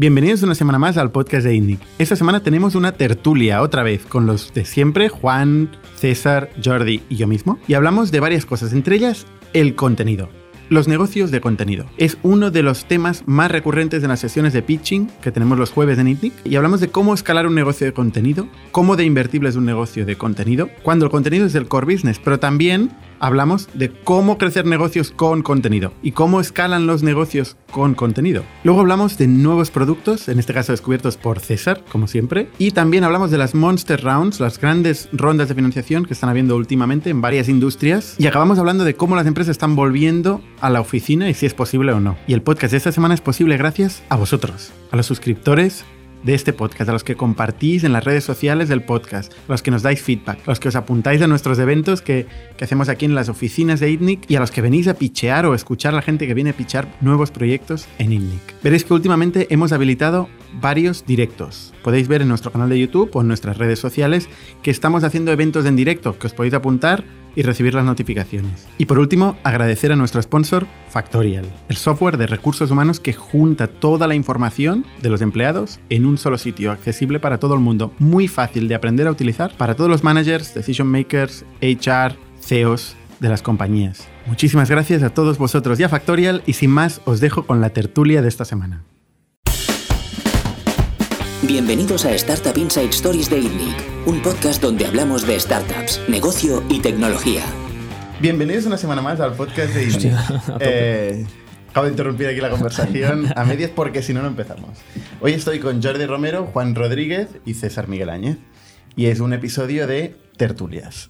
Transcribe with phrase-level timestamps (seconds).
[0.00, 1.80] Bienvenidos una semana más al podcast de INNIC.
[1.98, 7.16] Esta semana tenemos una tertulia otra vez con los de siempre, Juan, César, Jordi y
[7.16, 10.28] yo mismo, y hablamos de varias cosas, entre ellas el contenido.
[10.68, 11.86] Los negocios de contenido.
[11.96, 15.72] Es uno de los temas más recurrentes en las sesiones de pitching que tenemos los
[15.72, 19.48] jueves en ITNIC y hablamos de cómo escalar un negocio de contenido, cómo de invertible
[19.48, 23.68] es un negocio de contenido, cuando el contenido es el core business, pero también hablamos
[23.74, 28.44] de cómo crecer negocios con contenido y cómo escalan los negocios con contenido.
[28.64, 33.04] Luego hablamos de nuevos productos, en este caso descubiertos por César, como siempre, y también
[33.04, 37.20] hablamos de las Monster Rounds, las grandes rondas de financiación que están habiendo últimamente en
[37.20, 41.34] varias industrias, y acabamos hablando de cómo las empresas están volviendo a la oficina y
[41.34, 42.16] si es posible o no.
[42.26, 45.84] Y el podcast de esta semana es posible gracias a vosotros, a los suscriptores
[46.22, 49.62] de este podcast, a los que compartís en las redes sociales del podcast, a los
[49.62, 52.88] que nos dais feedback, a los que os apuntáis a nuestros eventos que, que hacemos
[52.88, 55.92] aquí en las oficinas de ITNIC y a los que venís a pichear o escuchar
[55.94, 58.62] a la gente que viene a pichar nuevos proyectos en ITNIC.
[58.62, 60.28] Veréis que últimamente hemos habilitado
[60.60, 61.72] varios directos.
[61.82, 64.28] Podéis ver en nuestro canal de YouTube o en nuestras redes sociales
[64.62, 67.04] que estamos haciendo eventos en directo que os podéis apuntar
[67.38, 68.66] y recibir las notificaciones.
[68.78, 73.68] Y por último, agradecer a nuestro sponsor Factorial, el software de recursos humanos que junta
[73.68, 77.92] toda la información de los empleados en un solo sitio, accesible para todo el mundo,
[78.00, 83.28] muy fácil de aprender a utilizar para todos los managers, decision makers, HR, CEOs de
[83.28, 84.08] las compañías.
[84.26, 87.70] Muchísimas gracias a todos vosotros y a Factorial y sin más os dejo con la
[87.70, 88.82] tertulia de esta semana.
[91.42, 96.80] Bienvenidos a Startup Inside Stories de ITNIC, un podcast donde hablamos de startups, negocio y
[96.80, 97.44] tecnología.
[98.20, 100.12] Bienvenidos una semana más al podcast de ITNIC.
[100.60, 101.24] Eh,
[101.70, 104.78] acabo de interrumpir aquí la conversación a medias porque si no, no empezamos.
[105.20, 108.38] Hoy estoy con Jordi Romero, Juan Rodríguez y César Miguel Áñez.
[108.96, 111.08] Y es un episodio de tertulias.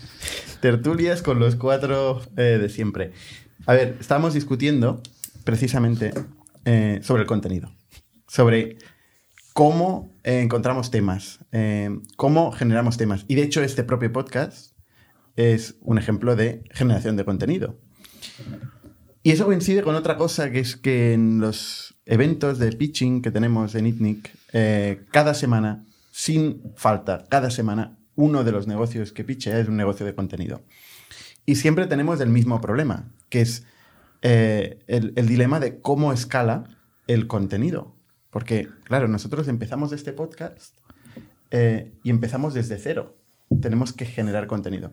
[0.60, 3.12] tertulias con los cuatro eh, de siempre.
[3.64, 5.00] A ver, estábamos discutiendo
[5.44, 6.12] precisamente
[6.66, 7.72] eh, sobre el contenido.
[8.28, 8.76] Sobre
[9.52, 13.24] cómo eh, encontramos temas, eh, cómo generamos temas.
[13.28, 14.72] Y de hecho, este propio podcast
[15.36, 17.78] es un ejemplo de generación de contenido.
[19.22, 23.30] Y eso coincide con otra cosa, que es que en los eventos de pitching que
[23.30, 29.24] tenemos en ITNIC, eh, cada semana, sin falta, cada semana, uno de los negocios que
[29.24, 30.62] pitcha es un negocio de contenido.
[31.46, 33.64] Y siempre tenemos el mismo problema, que es
[34.22, 36.64] el dilema de cómo escala
[37.08, 37.96] el contenido.
[38.32, 40.74] Porque, claro, nosotros empezamos este podcast
[41.50, 43.18] eh, y empezamos desde cero.
[43.60, 44.90] Tenemos que generar contenido.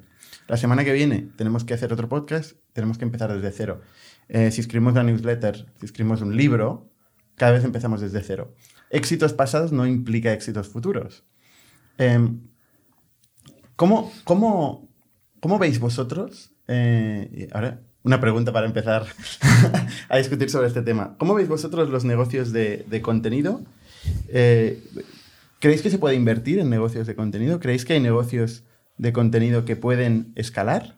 [0.50, 3.80] La semana que viene tenemos que hacer otro podcast, tenemos que empezar desde cero.
[4.28, 6.92] Eh, si escribimos una newsletter, si escribimos un libro,
[7.36, 8.54] cada vez empezamos desde cero.
[8.90, 11.24] Éxitos pasados no implica éxitos futuros.
[11.98, 12.42] Em,
[13.78, 14.90] ¿cómo, cómo,
[15.40, 16.52] cómo, veis vosotros?
[16.68, 17.80] Eh, ahora
[18.10, 19.06] una pregunta para empezar
[20.10, 21.16] a discutir sobre este tema.
[21.20, 23.62] ¿Cómo veis vosotros los negocios de, contenido?
[24.30, 24.84] Eh,
[25.60, 27.60] ¿Creéis que se puede invertir en negocios de contenido?
[27.60, 28.64] ¿Creéis que hay negocios
[28.98, 30.98] de contenido que pueden escalar?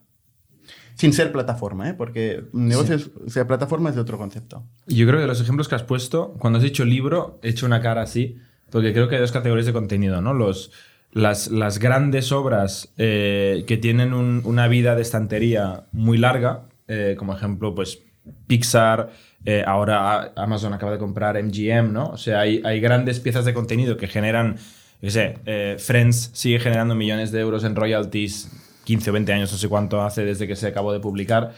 [0.96, 1.94] Sin ser plataforma, ¿eh?
[1.96, 4.64] porque negocios, o sea, plataforma es de otro concepto.
[4.88, 7.82] Yo creo que los ejemplos que has puesto, cuando has dicho libro, he hecho una
[7.82, 8.38] cara así,
[8.70, 10.34] porque creo que hay dos categorías de contenido, ¿no?
[10.34, 10.72] Los,
[11.12, 17.34] las, las grandes obras eh, que tienen una vida de estantería muy larga, eh, como
[17.34, 18.04] ejemplo, pues
[18.48, 19.12] Pixar,
[19.46, 22.10] eh, ahora Amazon acaba de comprar MGM, ¿no?
[22.10, 24.58] O sea, hay, hay grandes piezas de contenido que generan,
[25.02, 28.52] yo sé, eh, Friends sigue generando millones de euros en royalties,
[28.84, 31.54] 15 o 20 años, no sé cuánto hace desde que se acabó de publicar,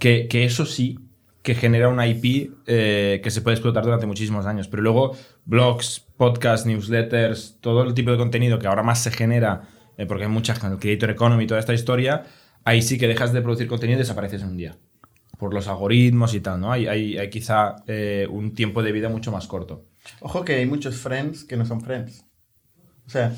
[0.00, 0.98] que, que eso sí
[1.42, 4.68] que genera una IP que se puede explotar durante muchísimos años.
[4.68, 9.62] Pero luego, blogs, podcasts, newsletters, todo el tipo de contenido que ahora más se genera,
[10.06, 12.22] porque hay mucha, el creator economy, toda esta historia,
[12.64, 14.76] ahí sí que dejas de producir contenido y desapareces en un día.
[15.38, 16.72] Por los algoritmos y tal, ¿no?
[16.72, 19.86] Hay, hay, quizá eh, un tiempo de vida mucho más corto.
[20.20, 22.24] Ojo que hay muchos friends que no son friends.
[23.06, 23.32] O sea.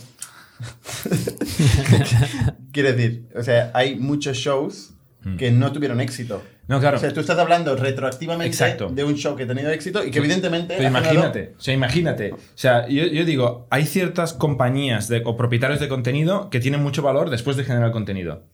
[2.72, 5.36] Quiere decir, o sea, hay muchos shows mm.
[5.36, 6.42] que no tuvieron éxito.
[6.66, 6.96] No, claro.
[6.96, 10.18] O sea, tú estás hablando retroactivamente de un show que ha tenido éxito y que
[10.18, 10.82] evidentemente.
[10.82, 12.32] imagínate, o sea, imagínate.
[12.32, 16.82] O sea, yo, yo, digo, hay ciertas compañías de, o propietarios de contenido que tienen
[16.82, 18.44] mucho valor después de generar contenido.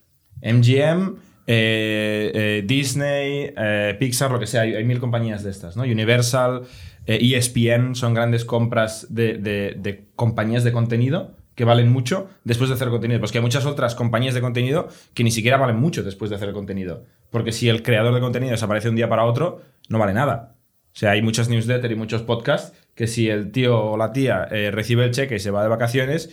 [0.43, 1.17] MGM,
[1.47, 5.83] eh, eh, Disney, eh, Pixar, lo que sea, hay, mil compañías de estas, ¿no?
[5.83, 6.63] Universal,
[7.07, 12.89] ESPN, e son grandes compras de, compañías de contenido que valen mucho después de hacer
[12.89, 13.19] contenido.
[13.19, 16.37] Pues que hay muchas otras compañías de contenido que ni siquiera valen mucho después de
[16.37, 17.05] hacer contenido.
[17.31, 20.57] Porque si el creador de contenido desaparece un día para otro, no vale nada.
[20.95, 24.47] O sea, hay muchas newsletters y muchos podcasts que si el tío o la tía
[24.71, 26.31] recibe el cheque y se va de vacaciones,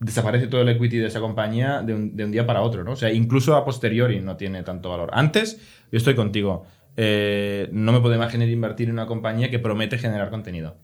[0.00, 2.92] desaparece todo el equity de esa compañía de un, día para otro, ¿no?
[2.92, 5.10] O sea, incluso a posteriori no tiene tanto valor.
[5.12, 5.58] Antes,
[5.92, 6.64] yo estoy contigo.
[6.96, 10.76] Eh, no me puedo imaginar invertir en una compañía que promete generar contenido.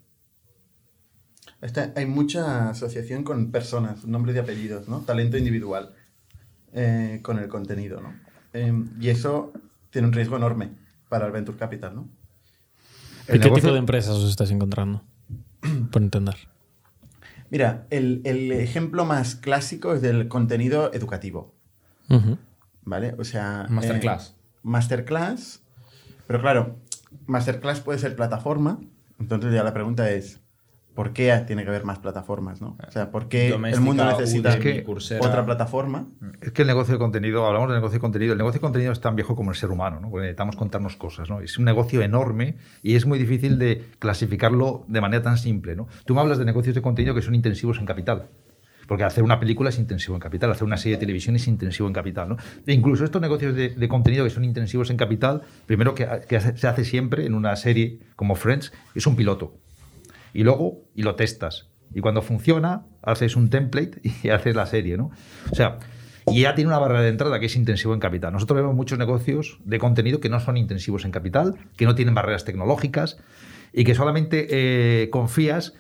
[1.96, 5.00] Hay mucha asociación con personas, nombres y apellidos, ¿no?
[5.00, 5.94] Talento individual
[6.74, 8.14] eh, con el contenido, ¿no?
[8.52, 9.52] Eh, y eso
[9.90, 10.70] tiene un riesgo enorme
[11.08, 12.08] para el Venture Capital, ¿no?
[13.28, 15.02] ¿Y qué negocio- tipo de empresas os estáis encontrando?
[15.90, 16.36] Por entender.
[17.50, 21.54] Mira, el, el ejemplo más clásico es del contenido educativo.
[22.84, 23.14] ¿vale?
[23.18, 23.66] O sea...
[23.68, 24.30] Masterclass.
[24.30, 25.62] eh, masterclass.
[26.26, 26.76] Pero claro,
[27.26, 28.80] masterclass puede ser plataforma.
[29.18, 30.40] Entonces ya la pregunta es,
[30.96, 32.76] ¿por qué tiene que haber más plataformas, no?
[32.84, 34.84] O sea, ¿por qué el mundo necesita que
[35.20, 36.08] otra plataforma?
[36.40, 38.92] Es que el negocio de contenido, hablamos del negocio de contenido, el negocio de contenido
[38.92, 40.10] es tan viejo como el ser humano, ¿no?
[40.10, 41.40] Porque necesitamos contarnos cosas, ¿no?
[41.40, 45.86] Es un negocio enorme y es muy difícil de clasificarlo de manera tan simple, ¿no?
[46.06, 48.28] Tú me hablas de negocios de contenido que son intensivos en capital.
[48.86, 51.88] Porque hacer una película es intensivo en capital, hacer una serie de televisión es intensivo
[51.88, 52.28] en capital.
[52.28, 52.36] ¿no?
[52.66, 56.06] E incluso estos negocios de, de contenido que son intensivos en capital, primero que,
[56.54, 59.58] se hace siempre en una serie como Friends, es un piloto.
[60.36, 61.70] Y luego, y lo testas.
[61.94, 65.10] Y cuando funciona, haces un template y haces la serie, ¿no?
[65.50, 65.78] O sea,
[66.26, 68.34] y ya tiene una barrera de entrada que es intensivo en capital.
[68.34, 72.14] Nosotros vemos muchos negocios de contenido que no son intensivos en capital, que no tienen
[72.14, 73.16] barreras tecnológicas
[73.72, 75.72] y que solamente eh, confías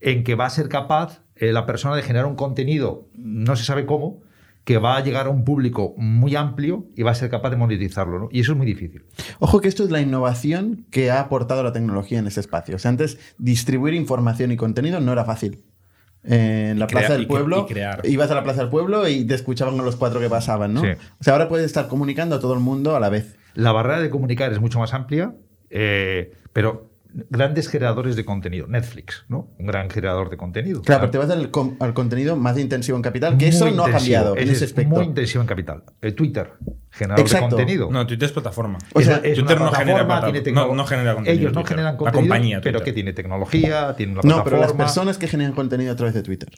[0.00, 3.64] en que va a ser capaz eh, la persona de generar un contenido, no se
[3.64, 4.22] sabe cómo,
[4.64, 7.56] que va a llegar a un público muy amplio y va a ser capaz de
[7.56, 8.28] monetizarlo, ¿no?
[8.30, 9.04] Y eso es muy difícil.
[9.40, 12.76] Ojo que esto es la innovación que ha aportado la tecnología en ese espacio.
[12.76, 15.64] O sea, antes distribuir información y contenido no era fácil.
[16.24, 17.66] Eh, en la crea- Plaza del Pueblo,
[18.04, 20.72] y ibas a la Plaza del Pueblo y te escuchaban a los cuatro que pasaban,
[20.72, 20.82] ¿no?
[20.82, 20.90] Sí.
[21.20, 23.36] O sea, ahora puedes estar comunicando a todo el mundo a la vez.
[23.54, 25.34] La barrera de comunicar es mucho más amplia,
[25.70, 26.91] eh, pero
[27.30, 28.66] grandes generadores de contenido.
[28.66, 29.48] Netflix, ¿no?
[29.58, 30.82] Un gran generador de contenido.
[30.82, 34.34] Claro, pero te vas al, contenido más intensivo en capital, que eso no ha cambiado
[34.36, 34.94] en Ese ese es aspecto.
[34.96, 35.84] Muy intensivo en capital.
[36.00, 36.52] El Twitter,
[36.90, 37.46] generador Exacto.
[37.46, 37.90] de contenido.
[37.90, 38.78] No, Twitter es plataforma.
[38.94, 41.52] O sea, es Twitter una no genera plataforma, plata- tiene no- no genera contenido Ellos
[41.52, 41.68] no Twitter.
[41.76, 44.44] generan La contenido, compañía pero que tiene tecnología, tiene una No, plataforma.
[44.44, 46.48] pero las personas que generan contenido a través de Twitter.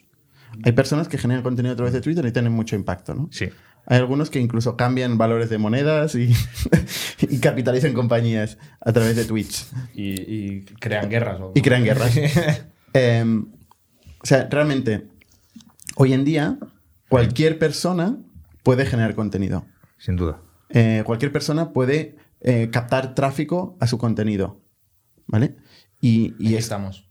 [0.63, 3.27] Hay personas que generan contenido a través de Twitter y tienen mucho impacto, ¿no?
[3.31, 3.49] Sí.
[3.87, 6.33] Hay algunos que incluso cambian valores de monedas y,
[7.21, 11.39] y capitalizan compañías a través de Twitch Y, y crean guerras.
[11.41, 12.15] o- y crean guerras.
[12.93, 13.47] Em,
[14.23, 15.07] o sea, realmente,
[15.97, 16.57] hoy en día,
[17.09, 18.17] cualquier persona
[18.63, 19.65] puede generar contenido.
[19.97, 20.39] Sin duda.
[20.69, 24.61] Eh, cualquier persona puede eh, captar tráfico a su contenido.
[25.27, 25.57] ¿Vale?
[26.01, 27.09] Y, y es- estamos.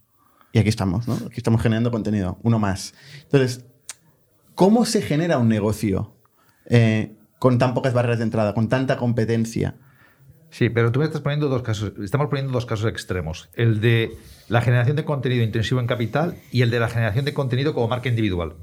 [0.53, 1.13] y aquí estamos, ¿no?
[1.15, 2.93] Aquí estamos generando contenido, uno más.
[3.23, 3.65] Entonces,
[4.55, 6.14] ¿cómo se genera un negocio
[6.69, 9.75] eh, con tan pocas barreras de entrada, con tanta competencia?
[10.49, 13.49] Sí, pero tú me estás poniendo dos casos, estamos poniendo dos casos extremos.
[13.55, 14.11] El de
[14.47, 17.87] la generación de contenido intensivo en capital y el de la generación de contenido como
[17.89, 18.53] marca individual.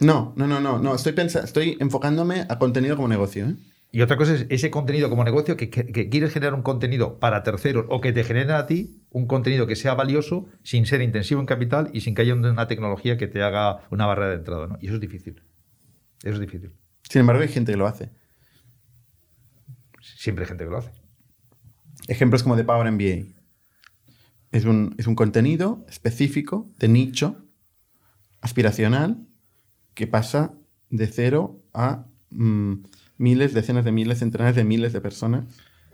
[0.00, 0.94] No, no, no, no, no.
[0.94, 3.46] Estoy, pensa- estoy enfocándome a contenido como negocio.
[3.46, 3.54] ¿eh?
[3.92, 7.18] Y otra cosa es ese contenido como negocio que, que- que quieres generar un contenido
[7.20, 11.02] para terceros o que te generen a ti un contenido que sea valioso sin ser
[11.02, 14.36] intensivo en capital y sin que haya una tecnología que te haga una barrera de
[14.36, 14.66] entrada.
[14.68, 14.78] ¿no?
[14.80, 15.42] Y eso es difícil.
[16.24, 16.72] Eso es difícil.
[17.10, 18.08] Sin embargo, hay gente que lo hace.
[20.00, 20.92] Siempre hay gente que lo hace.
[22.06, 23.34] Ejemplos como de Power MBA.
[24.52, 27.44] Es un, es un contenido específico, de nicho,
[28.40, 29.26] aspiracional,
[29.94, 30.54] que pasa
[30.88, 32.74] de cero a mm,
[33.18, 35.46] miles, decenas de miles, centenares de miles de personas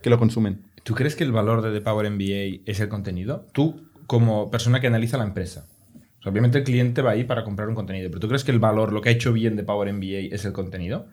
[0.03, 0.67] que lo consumen.
[0.85, 3.47] ¿Tú crees que el valor de The Power MBA es el contenido?
[3.53, 5.67] Tú, como persona que analiza la empresa.
[6.27, 8.59] Sea, obviamente el cliente va ahí para comprar un contenido, pero ¿tú crees que el
[8.59, 11.07] valor, lo que ha hecho bien de Power MBA es el contenido?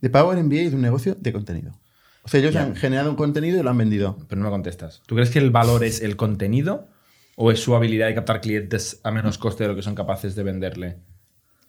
[0.00, 1.78] The Power MBA es un negocio de contenido.
[2.24, 4.18] O sea, ellos han generado un contenido y lo han vendido.
[4.28, 5.02] Pero no me contestas.
[5.06, 6.88] ¿Tú crees que el valor es el contenido
[7.36, 10.34] o es su habilidad de captar clientes a menos coste de lo que son capaces
[10.34, 10.96] de venderle?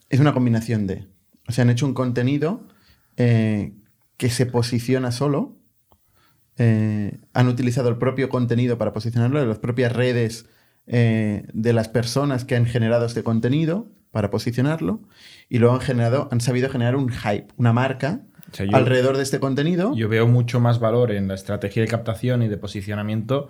[0.10, 1.08] Es una combinación de.
[1.48, 2.68] O sea, han hecho un contenido
[3.16, 3.74] eh,
[4.18, 5.56] que se posiciona solo.
[6.58, 10.48] eh, han utilizado el propio contenido para posicionarlo, de las propias redes
[10.88, 15.02] eh, de las personas que han generado este contenido para posicionarlo.
[15.50, 19.18] Y luego han generado, han sabido generar un hype, una marca O sea, yo- alrededor
[19.18, 19.94] de este contenido.
[19.96, 23.50] Yo veo mucho más valor en la estrategia de captación y de posicionamiento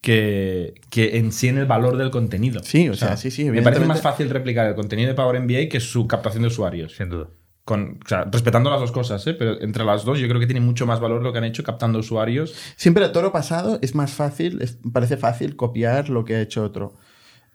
[0.00, 2.60] que, que en sí en el valor del contenido.
[2.64, 5.68] Sí, o sea, sí, sí, Me parece más fácil replicar el contenido de Power MBA
[5.68, 6.96] que su captación de usuarios.
[6.96, 7.28] Sin duda.
[7.64, 9.34] Con, o sea, respetando las dos cosas, ¿eh?
[9.34, 11.62] pero entre las dos yo creo que tiene mucho más valor lo que han hecho
[11.62, 12.54] captando usuarios.
[12.76, 16.64] Siempre a toro pasado es más fácil, es- parece fácil copiar lo que ha hecho
[16.64, 16.94] otro.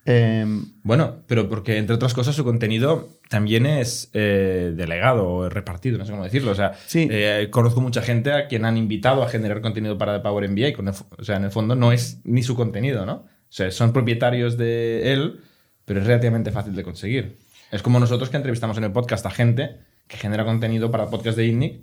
[0.06, 5.98] Em, Bueno, pero porque entre otras cosas su contenido también es eh, delegado o repartido,
[5.98, 6.52] no sé cómo decirlo.
[6.52, 7.06] O sea, Sí.
[7.10, 10.68] eh, conozco mucha gente a quien han invitado a generar contenido para The Power MBA.
[10.68, 13.12] y con el fo- o sea, en el fondo no es ni su contenido, ¿no?
[13.16, 15.40] O sea, son propietarios de él,
[15.84, 17.36] pero es relativamente fácil de conseguir.
[17.70, 19.76] Es como nosotros que entrevistamos en el podcast a gente
[20.08, 21.80] que genera contenido para el podcast de INNIC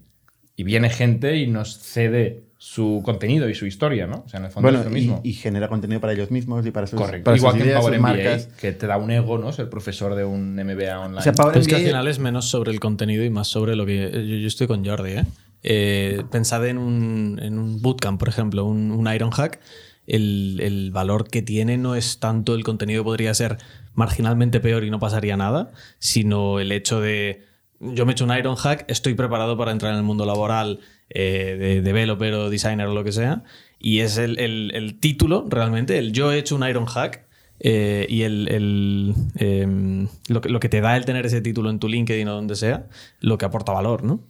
[0.57, 4.23] y viene gente y nos cede su contenido y su historia, ¿no?
[4.25, 5.21] O sea, en el fondo Bueno, es lo mismo.
[5.23, 7.25] y genera contenido para ellos mismos y para sus, Correcto.
[7.25, 8.47] para Igual sus que ideas, Power MBA, marcas.
[8.59, 9.51] que te da un ego, ¿no?
[9.51, 11.19] Ser profesor de un MBA online.
[11.19, 13.47] O sea, Power es que al MBA final es menos sobre el contenido y más
[13.47, 14.09] sobre lo que.
[14.11, 15.25] Yo, yo estoy con Jordi, ¿eh?
[15.63, 19.59] Eh, pensad en un, en un bootcamp, por ejemplo, un, un Ironhack.
[20.07, 23.57] El, el valor que tiene no es tanto el contenido, podría ser
[23.95, 27.43] marginalmente peor y no pasaría nada, sino el hecho de.
[27.79, 30.79] Yo me he hecho un Ironhack, estoy preparado para entrar en el mundo laboral
[31.09, 33.43] eh, de developer o designer o lo que sea,
[33.79, 37.25] y es el, el- el título realmente, el yo he hecho un Ironhack.
[37.61, 41.69] Eh, y el, el, em, lo, que, lo que te da el tener ese título
[41.69, 42.89] en tu LinkedIn o donde sea,
[43.21, 44.27] lo que aporta valor, ¿no?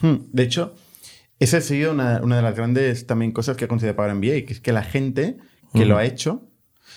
[0.00, 0.74] Hmm, De hecho,
[1.38, 4.44] esa ha sido una, una de las grandes también cosas que ha conseguido Power MBA,
[4.46, 5.38] que es que la gente
[5.72, 6.47] que lo ha hecho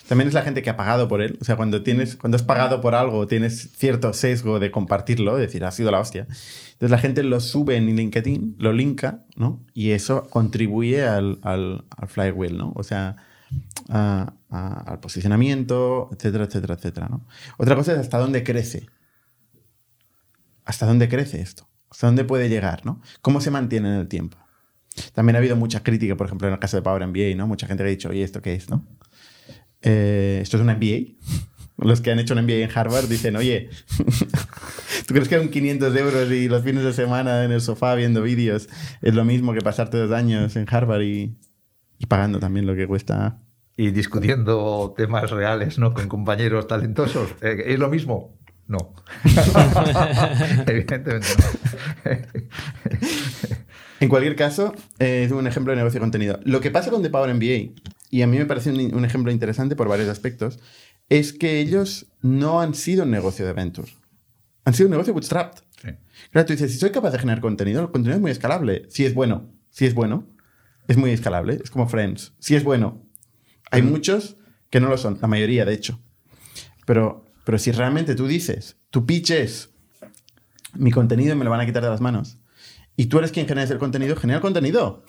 [0.08, 1.38] también es la gente que ha pagado por él.
[1.42, 5.42] O sea, cuando tienes, cuando has pagado por algo, tienes cierto sesgo de compartirlo, de
[5.44, 6.22] decir, ha sido la hostia.
[6.30, 9.64] Entonces la gente lo sube en LinkedIn, lo linka, ¿no?
[9.74, 12.74] Y eso contribuye al, al, al flywheel, ¿no?
[12.76, 13.16] O sea,
[13.90, 17.26] a- a- al posicionamiento, etcétera, etcétera, etcétera, ¿no?
[17.58, 18.88] Otra cosa es hasta dónde crece.
[20.66, 21.68] ¿Hasta dónde crece esto?
[21.90, 23.02] ¿Hasta dónde puede llegar, no?
[23.22, 24.38] ¿Cómo se mantiene en el tiempo?
[25.14, 27.48] También ha habido mucha crítica, por ejemplo, en el caso de Power MBA, ¿no?
[27.48, 28.86] Mucha gente que ha dicho, oye, ¿esto qué es, no?
[29.82, 31.14] Eh, ¿Esto es una MBA?
[31.78, 33.70] Los que han hecho un MBA en Harvard dicen, oye,
[35.08, 38.22] ¿tú crees que un 500 euros y los fines de semana en el sofá viendo
[38.22, 38.70] vídeos
[39.02, 41.36] es lo mismo que pasarte dos años en Harvard y,
[41.98, 43.40] y pagando también lo que cuesta?
[43.78, 45.94] Y discutiendo temas reales, ¿no?
[45.94, 47.32] Con compañeros talentosos.
[47.42, 48.38] Eh, ¿Es lo mismo?
[48.68, 48.94] No.
[50.68, 52.12] Evidentemente no.
[54.02, 56.40] En cualquier caso, eh, es un ejemplo de negocio de contenido.
[56.44, 57.80] Lo que pasa con The Power MBA,
[58.12, 60.60] y a mí me parece un, un ejemplo interesante por varios aspectos,
[61.10, 63.92] es que ellos no han sido un negocio de venture.
[64.66, 65.64] Han sido un negocio bootstrapped.
[65.82, 65.90] Sí.
[66.30, 68.86] Claro, tú dices, si soy capaz de generar contenido, el contenido es muy escalable.
[68.90, 70.28] Si es bueno, si es bueno,
[70.88, 71.60] es muy escalable.
[71.64, 72.34] Es como Friends.
[72.40, 73.02] Si es bueno.
[73.72, 74.38] Hay muchos
[74.70, 76.00] que no lo son, la mayoría, de hecho.
[76.86, 79.70] Pero, pero si realmente tú dices, tu pitch es,
[80.74, 82.38] mi contenido me lo van a quitar de las manos,
[83.02, 85.04] y tú eres quien genera el contenido, genera el contenido.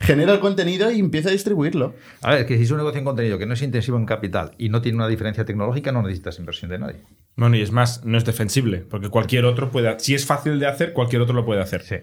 [0.00, 1.96] genera el contenido y empieza a distribuirlo.
[2.22, 4.52] A ver, que si es un negocio en contenido que no es intensivo en capital
[4.58, 7.00] y no tiene una diferencia tecnológica, no necesitas inversión de nadie.
[7.34, 9.98] Bueno, y es más, no es defensible, porque cualquier otro puede.
[9.98, 11.82] Si es fácil de hacer, cualquier otro lo puede hacer.
[11.82, 11.96] Sí.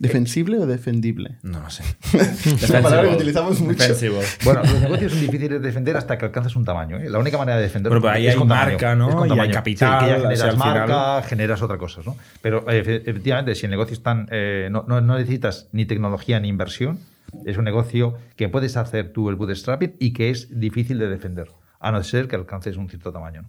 [0.00, 1.36] ¿Defensible o defendible?
[1.42, 1.84] No lo sé.
[2.14, 3.78] Es una palabra que utilizamos mucho.
[3.78, 4.20] Defensible.
[4.44, 6.96] Bueno, los negocios son difíciles de defender hasta que alcanzas un tamaño.
[6.98, 7.08] ¿eh?
[7.10, 9.08] La única manera de defenderlos Pero ahí es hay con tamaño, marca, ¿no?
[9.10, 9.52] es con Y hay tamaño.
[9.54, 12.16] capital, Sí, que ya o sea, generas final- marca, generas otras cosas, ¿no?
[12.40, 15.84] Pero eh, efe- efectivamente, si el negocio es tan, eh, no, no- no necesitas ni
[15.84, 16.98] tecnología ni inversión,
[17.44, 21.48] es un negocio que puedes hacer tú el bootstrapping y que es difícil de defender,
[21.78, 23.42] a no ser que alcances un cierto tamaño.
[23.42, 23.48] ¿no?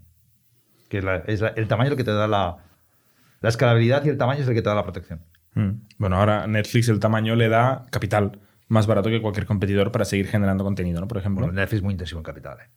[0.89, 2.57] Que es, la- es la- el tamaño lo que te da la,
[3.39, 5.21] la escalabilidad y el tamaño es el que te da la protección.
[5.55, 5.69] Mm.
[5.97, 10.27] Bueno, ahora Netflix el tamaño le da capital más barato que cualquier competidor para seguir
[10.27, 11.07] generando contenido, ¿no?
[11.07, 11.45] Por ejemplo.
[11.45, 12.57] Bueno, Netflix es muy intensivo en capital.
[12.61, 12.69] ¿eh?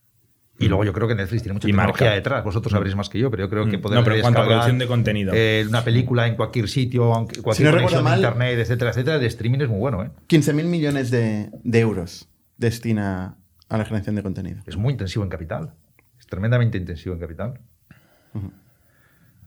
[0.58, 2.14] Y luego yo creo que Netflix tiene mucha Y tecnología marca.
[2.16, 2.44] detrás.
[2.44, 3.80] Vosotros sabréis más que yo, pero yo creo que Mm.
[3.80, 5.32] poder No, pero en cuanto a descargar, producción de contenido.
[5.34, 8.90] eh, una película en cualquier sitio, aunque cualquier no conexión recuerdo mal- de internet, etcétera,
[8.90, 10.02] etcétera, de streaming es muy bueno.
[10.04, 10.10] ¿eh?
[10.28, 13.36] 15.000 millones de, de euros destina
[13.68, 14.62] a la generación de contenido.
[14.66, 15.74] Es muy intensivo en capital.
[16.20, 17.60] Es tremendamente intensivo en capital.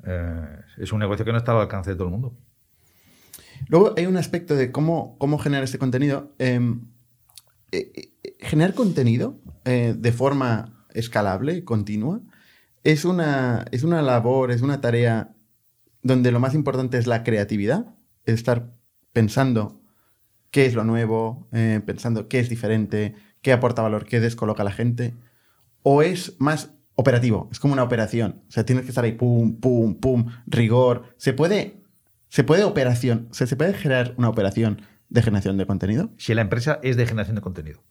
[0.05, 0.45] Eh,
[0.77, 2.33] es un negocio que no está al alcance de todo el mundo.
[3.67, 6.33] Luego hay un aspecto de cómo, cómo generar este contenido.
[6.39, 6.59] Eh,
[7.71, 12.21] eh, eh, generar contenido eh, de forma escalable, continua,
[12.83, 15.35] es una, es una labor, es una tarea
[16.01, 17.93] donde lo más importante es la creatividad,
[18.25, 18.73] es estar
[19.11, 19.81] pensando
[20.49, 21.49] qué es lo nuevo,
[21.85, 25.13] pensando qué es diferente, qué aporta valor, qué descoloca a la gente,
[25.83, 29.59] o es más operativo, es como una operación, o sea, tienes que estar ahí, pum,
[29.59, 31.76] pum, pum, rigor, se puede,
[32.29, 36.11] se puede operación, se puede generar una operación de generación de contenido.
[36.17, 37.83] Si la empresa es de generación de contenido.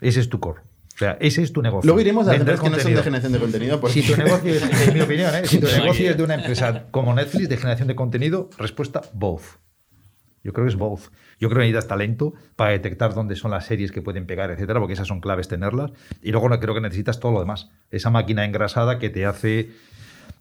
[0.00, 0.62] Ese es tu core.
[0.94, 1.86] O sea, ese es tu negocio.
[1.86, 4.16] Luego iremos a las empresas que no son de generación de contenido, porque Si tu
[4.22, 5.46] negocio es, en mi opinión, ¿eh?
[5.46, 9.42] si tu negocio es de una empresa como Netflix de generación de contenido, respuesta both.
[10.42, 11.10] Yo creo que es both.
[11.38, 14.78] Yo creo que necesitas talento para detectar dónde son las series que pueden pegar, etcétera,
[14.78, 15.90] porque esas son claves tenerlas.
[16.22, 17.68] Y luego creo que necesitas todo lo demás.
[17.90, 19.72] Esa máquina engrasada que te hace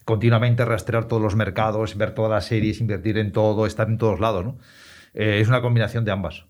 [0.06, 4.20] continuamente rastrear todos los mercados, ver todas las series, invertir en todo, estar en todos
[4.20, 4.46] lados.
[4.46, 4.58] ¿no?
[5.14, 6.46] Eh, es una combinación de ambas.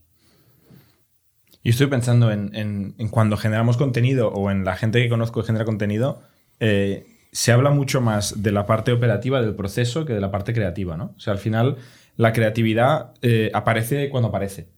[1.63, 5.47] Y estoy pensando en, en- cuando generamos contenido o en la gente que conozco que
[5.47, 6.21] genera contenido,
[6.59, 10.53] eh, se habla mucho más de la parte operativa del proceso que de la parte
[10.53, 11.13] creativa, ¿no?
[11.17, 11.77] O sea, al final
[12.17, 14.69] la creatividad eh, aparece cuando aparece.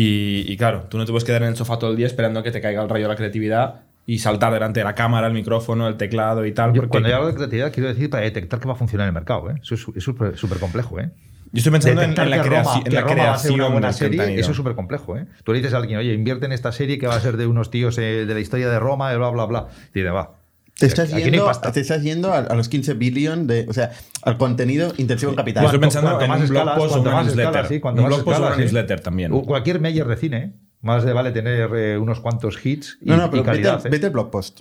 [0.00, 2.52] Y, claro, tú no te puedes quedar en el sofá todo el día esperando que
[2.52, 5.86] te caiga el rayo de la creatividad y saltar delante de la cámara, el micrófono,
[5.86, 6.72] el teclado y tal.
[6.72, 9.06] Yo, porque- cuando yo hablo de creatividad, quiero decir para detectar que va a funcionar
[9.06, 9.50] el mercado.
[9.50, 9.54] ¿eh?
[9.62, 10.98] Eso es súper complejo.
[10.98, 11.10] ¿eh?
[11.52, 14.16] Yo estoy pensando en, en la, que creaci- Roma- en la creación una buena serie,
[14.16, 14.40] contenido.
[14.40, 15.16] eso es súper complejo.
[15.18, 15.26] ¿eh?
[15.44, 17.46] Tú le dices a alguien, oye, invierte en esta serie que va a ser de
[17.46, 19.66] unos tíos eh, de la historia de Roma, bla, bla, bla.
[19.94, 20.34] Y dice, va.
[20.78, 23.66] Te estás, Aquí yendo, te estás yendo a, a los 15 billion de.
[23.68, 23.90] O sea,
[24.22, 25.64] al contenido intensivo en capital.
[25.64, 27.66] Yo estoy pensando en más un blog escalas, post o una más newsletter.
[27.66, 29.32] sí, un más blog post o una newsletter también.
[29.42, 30.52] Cualquier Meyer de cine, ¿eh?
[30.82, 33.86] Más le vale tener eh, unos cuantos hits y, no, no, y pero vete, calidad.
[33.86, 33.90] ¿eh?
[33.90, 34.60] vete al blog post.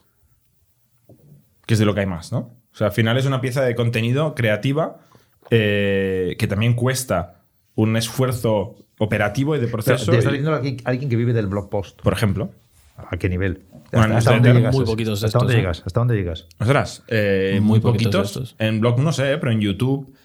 [1.66, 2.40] que es de lo que hay más, ¿no?
[2.74, 4.98] O sea, al final es una pieza de contenido creativa
[5.50, 7.42] eh, que también cuesta
[7.76, 10.12] un esfuerzo operativo y de Pero proceso.
[10.12, 12.02] te está y- diciendo alguien, alguien que vive del blog post.
[12.02, 12.52] por ejemplo.
[12.98, 13.62] ¿A qué nivel?
[13.92, 14.76] Bueno, ¿Hasta, dónde llegas?
[14.76, 15.58] muy poquitos de ¿Hasta dónde ¿eh?
[15.58, 15.84] llegas?
[15.86, 16.48] ¿Hasta dónde llegas?
[16.60, 18.58] Ostras, eh, Muy muy poquitos poquitos.
[18.58, 18.68] de.
[18.68, 20.16] En blog no sé, pero en YouTube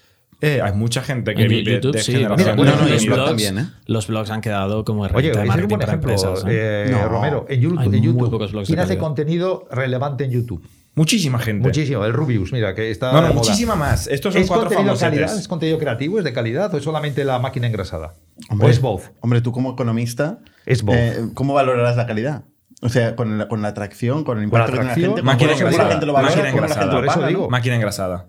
[0.42, 3.06] eh, hay mucha gente que En vive YouTube de sí, generación de no, no, los,
[3.06, 3.66] blogs, también, ¿eh?
[3.86, 6.44] los blogs han quedado como Oye, herramienta de es un marketing buen para ejemplo, empresas.
[6.46, 6.86] ¿eh?
[6.88, 7.08] eh, No.
[7.08, 7.46] Romero.
[7.48, 10.62] En YouTube, Hay en muy YouTube, pocos blogs de ¿quién hace contenido relevante en YouTube?
[10.94, 11.66] Muchísima gente.
[11.66, 12.04] Muchísimo.
[12.04, 13.12] El Rubius, mira, que está.
[13.12, 14.08] No, de no, muchísima más.
[14.08, 15.38] Estos son ¿Es cuatro contenido de calidad?
[15.38, 16.18] ¿Es contenido creativo?
[16.18, 16.74] ¿Es de calidad?
[16.74, 18.12] ¿O es solamente la máquina engrasada?
[18.50, 19.04] Hombre, ¿O es both?
[19.20, 20.94] Hombre, tú como economista, Es both.
[20.96, 22.44] eh, ¿cómo valorarás la calidad?
[22.82, 24.92] O sea, con la, con la atracción, con el Con la impacto que tiene la
[24.92, 25.90] atracción, gente, Máquina ¿cómo la engrasada.
[25.92, 26.06] gente?
[26.06, 27.48] Máquina ¿Cómo la gente engrasada.
[27.48, 28.26] Máquina engrasada.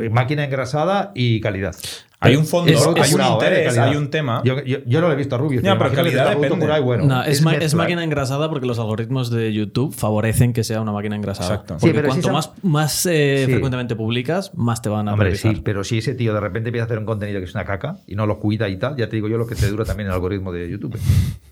[0.00, 1.74] Eh, Máquina engrasada y calidad.
[2.22, 3.28] Hay un fondo, Es- hay es un ¿eh?
[3.32, 4.42] interés, hay un tema.
[4.44, 6.80] Yo, yo- yo no lo he visto a pero calidad depende.
[6.82, 7.06] bueno.
[7.06, 7.78] No, es, ma- es mezclar.
[7.84, 11.48] máquina engrasada porque los algoritmos de YouTube favorecen que sea una máquina engrasada.
[11.48, 11.74] Exacto.
[11.80, 13.52] Porque Sí, pero cuanto si más, más eh, Sí.
[13.52, 16.84] frecuentemente publicas, más te van a Hombre, sí, pero si ese tío de repente empieza
[16.84, 19.08] a hacer un contenido que es una caca y no lo cuida y tal, ya
[19.08, 20.98] te digo yo lo que te dura también el algoritmo de YouTube.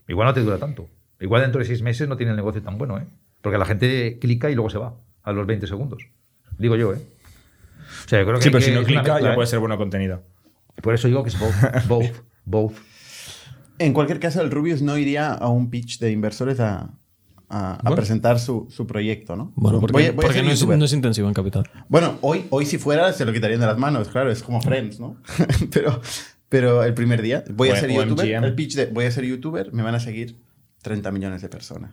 [0.06, 0.86] Igual no te dura tanto.
[1.18, 3.04] Igual dentro de seis meses no tiene el negocio tan bueno, ¿eh?
[3.40, 6.02] Porque la gente clica y luego se va a los 20 segundos.
[6.58, 6.98] Digo yo, ¿eh?
[8.08, 9.34] O sea, yo creo que Sí, pero que- si no clica mezcla, ya ¿eh?
[9.34, 10.22] puede ser bueno contenido.
[10.82, 11.52] Por eso digo que es both,
[11.88, 12.10] both,
[12.46, 12.72] both.
[13.78, 16.94] En cualquier caso, el Rubius no iría a un pitch de inversores a,
[17.50, 17.96] a- a Bueno.
[17.96, 19.52] presentar su, su proyecto, ¿no?
[19.56, 21.64] Bueno, porque, Voy a- voy a porque no, es, no es intensivo en capital.
[21.88, 24.98] Bueno, hoy, hoy si fuera se lo quitarían de las manos, claro, es como Friends,
[25.00, 25.16] ¿no?
[25.70, 26.00] pero,
[26.48, 28.44] pero el primer día voy O- a ser youtuber, MGM.
[28.44, 30.38] el pitch de voy a ser youtuber, me van a seguir
[30.82, 31.92] 30 millones de personas.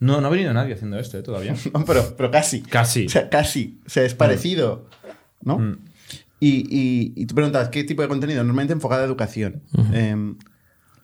[0.00, 1.22] No, no ha venido nadie haciendo esto ¿eh?
[1.22, 1.54] todavía.
[1.74, 2.62] No, pero, pero casi.
[2.62, 3.04] Casi.
[3.06, 3.78] O sea, casi.
[3.86, 4.88] O sea, es parecido,
[5.42, 5.58] ¿no?
[5.58, 5.78] Mm.
[6.40, 8.42] Y, y, y tú preguntas, ¿qué tipo de contenido?
[8.42, 9.62] Normalmente enfocado a educación.
[9.92, 10.36] Em,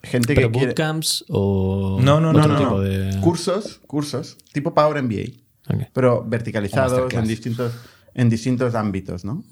[0.02, 0.66] gente ¿Pero que quiere...
[0.68, 2.80] bootcamps o No, no, no, otro no, tipo no.
[2.80, 3.20] de...?
[3.20, 5.32] Cursos, cursos, tipo Power MBA,
[5.74, 5.88] Ok.
[5.92, 7.74] pero verticalizados en distintos,
[8.14, 9.44] en distintos ámbitos, ¿no?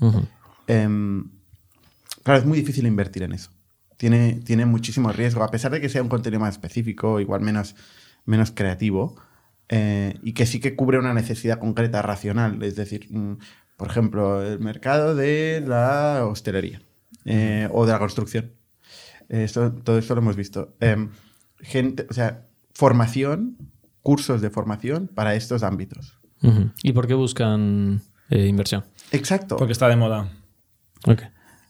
[0.67, 1.29] Em,
[2.23, 3.51] claro, es muy difícil invertir en eso.
[3.99, 7.75] Tiene, tiene muchísimo riesgo, a pesar de que sea un contenido más específico, igual menos,
[8.25, 9.17] menos creativo,
[9.69, 12.63] eh, y que sí que cubre una necesidad concreta, racional.
[12.63, 13.35] Es decir, mm,
[13.77, 16.83] por ejemplo, el mercado de la hostelería
[17.25, 18.53] eh, o de la construcción.
[19.29, 20.75] Esto- todo esto lo hemos visto.
[20.81, 21.11] Em,
[21.61, 23.57] gente, o sea, formación,
[24.03, 26.19] cursos de formación para estos ámbitos.
[26.83, 28.85] ¿Y por qué buscan eh, inversión?
[29.13, 29.57] Exacto.
[29.57, 30.29] Porque está de moda.
[31.07, 31.23] Ok.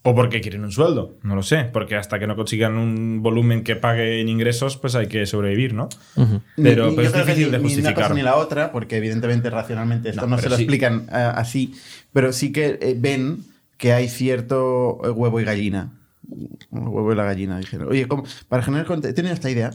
[0.06, 1.64] O porque quieren un sueldo, no lo sé.
[1.72, 5.72] Porque hasta que no consigan un volumen que pague en ingresos, pues hay que sobrevivir,
[5.72, 5.88] ¿no?
[6.14, 7.94] Pero, Ni- pero es creo que difícil ni- de Ni una justificar.
[7.94, 10.62] cosa ni la otra, porque evidentemente racionalmente esto No, no, se lo sí.
[10.64, 11.74] explican eh, así,
[12.12, 13.44] pero sí que eh, ven
[13.78, 15.92] que hay cierto eh, huevo y gallina.
[16.30, 17.58] El huevo y la gallina.
[17.58, 18.24] Dijeron, oye, ¿cómo?
[18.48, 19.70] para generar contenido, he tenido esta idea,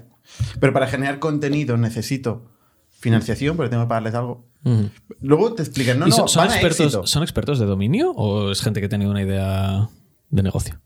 [0.59, 2.45] pero para generar contenido necesito
[2.99, 4.45] financiación, porque tengo que pagarles algo.
[5.21, 6.67] Luego te explican, no, ¿Y no, son, a éxito.
[6.67, 9.87] expertos, ¿Son expertos de dominio o es gente que ha tenido una idea
[10.29, 10.79] de negocio?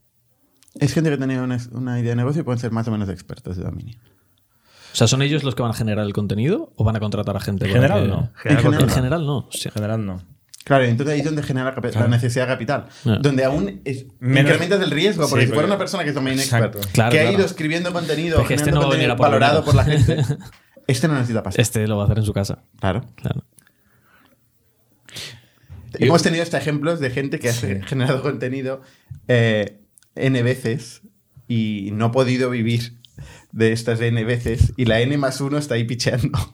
[0.74, 3.08] Es gente que tenía una, una idea de negocio y pueden ser más o menos
[3.08, 3.98] expertos de dominio.
[4.92, 7.36] O sea, ¿son ellos los que van a generar el contenido o van a contratar
[7.36, 7.66] a gente?
[7.66, 8.30] En general, que- no.
[8.44, 9.48] En En general, general, no.
[9.50, 9.68] Sí.
[9.68, 10.22] En general, no.
[10.64, 12.86] Claro, y entonces ahí es donde genera la necesidad de capital.
[13.02, 13.20] Claro.
[13.20, 16.14] Donde aún es, Menos- incrementas el riesgo, porque Sí, si fuera una persona que es
[16.14, 16.78] domain Exacto.
[16.78, 19.74] expert, Claro, que ha ido escribiendo contenido, este generando no a venir contenido valorado por
[19.74, 20.24] la gente,
[20.86, 21.60] este no necesita pasta.
[21.60, 22.62] Este lo va a hacer en su casa.
[22.80, 23.02] Claro.
[23.16, 23.44] Claro.
[25.98, 27.52] Hemos tenido hasta ejemplos de gente que ha
[27.86, 28.82] generado contenido
[29.28, 29.80] eh,
[30.14, 31.02] N veces
[31.48, 32.98] y no ha podido vivir
[33.52, 36.38] de estas N veces y la N más uno está ahí picheando.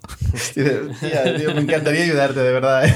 [0.55, 2.87] Y dices, "Hostia, tío, me encantaría ayudarte, de verdad.
[2.87, 2.95] ¿eh?".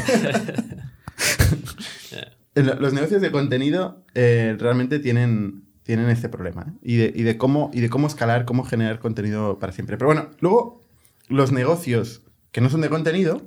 [2.55, 6.73] Los negocios de contenido eh, realmente tienen, tienen este problema ¿eh?
[6.83, 9.97] y, de, y de cómo, y de cómo escalar, cómo generar contenido para siempre.
[9.97, 10.85] Pero bueno, luego
[11.29, 13.43] los negocios que no son de contenido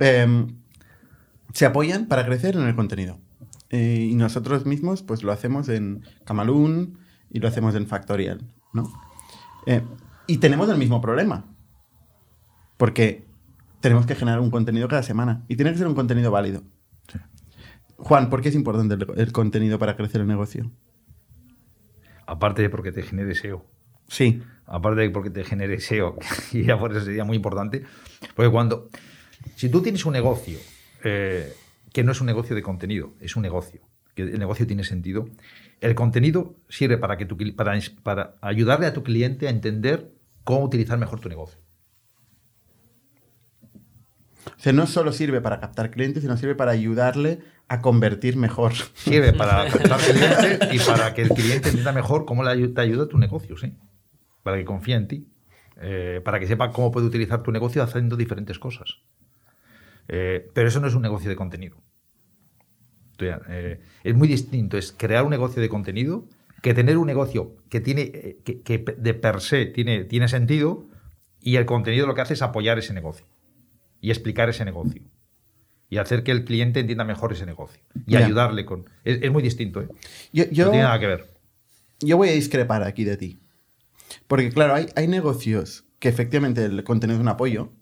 [0.00, 0.57] em,
[1.58, 3.18] se apoyan para crecer en el contenido.
[3.70, 8.88] Eh, y nosotros mismos pues lo hacemos en Camalún y lo hacemos en Factorial, ¿no?
[9.66, 9.82] Eh,
[10.28, 11.46] y tenemos el mismo problema.
[12.76, 13.26] Porque
[13.80, 15.44] tenemos que generar un contenido cada semana.
[15.48, 16.62] Y tiene que ser un contenido válido.
[17.96, 20.70] Juan, ¿por qué es importante el, el contenido para crecer el negocio?
[22.24, 23.66] Aparte de porque te genere SEO.
[24.06, 24.44] Sí.
[24.64, 26.18] Aparte de porque te genere SEO,
[26.52, 27.82] y ya por eso sería muy importante.
[28.36, 28.88] Porque cuando.
[29.56, 30.56] Si tú tienes un negocio
[31.04, 31.52] eh,
[31.92, 33.80] que no es un negocio de contenido, es un negocio
[34.18, 35.28] que el negocio tiene sentido,
[35.80, 40.10] el contenido sirve para, que tu, para, para ayudarle a tu cliente a entender
[40.42, 41.60] cómo utilizar mejor tu negocio.
[44.46, 48.72] O sea, no solo sirve para captar clientes, sino sirve para ayudarle a convertir mejor.
[48.94, 53.06] Sirve para captar clientes y para que el cliente entienda mejor cómo le te ayuda
[53.08, 53.72] tu negocio, sí.
[54.42, 55.28] Para que confíe en ti.
[55.80, 58.98] Eh, para que sepa cómo puede utilizar tu negocio haciendo diferentes cosas.
[60.08, 61.76] Eh, pero eso no es un negocio de contenido.
[63.20, 66.26] Eh, es muy distinto, es crear un negocio de contenido
[66.62, 70.88] que tener un negocio que tiene que, de per se tiene, tiene sentido
[71.40, 73.26] y el contenido lo que hace es apoyar ese negocio
[74.00, 75.02] y explicar ese negocio
[75.90, 78.84] y hacer que el cliente entienda mejor ese negocio y ayudarle con...
[79.04, 79.88] Es, muy distinto, ¿eh?
[80.32, 81.26] no tiene nada que ver.
[82.00, 83.40] Yo voy a discrepar aquí de ti.
[84.26, 87.72] Porque claro, hay, hay negocios que efectivamente el contenido es un apoyo.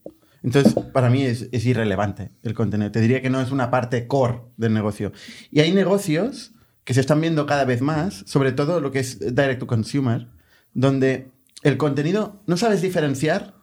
[0.47, 2.93] Entonces, para mí es, es, irrelevante el contenido.
[2.93, 5.13] Te diría que no es una parte core del negocio.
[5.51, 6.53] Y hay negocios
[6.85, 10.29] que se están viendo cada vez más, sobre todo lo que es direct to consumer,
[10.73, 11.33] donde
[11.65, 13.57] el contenido no sabes diferenciar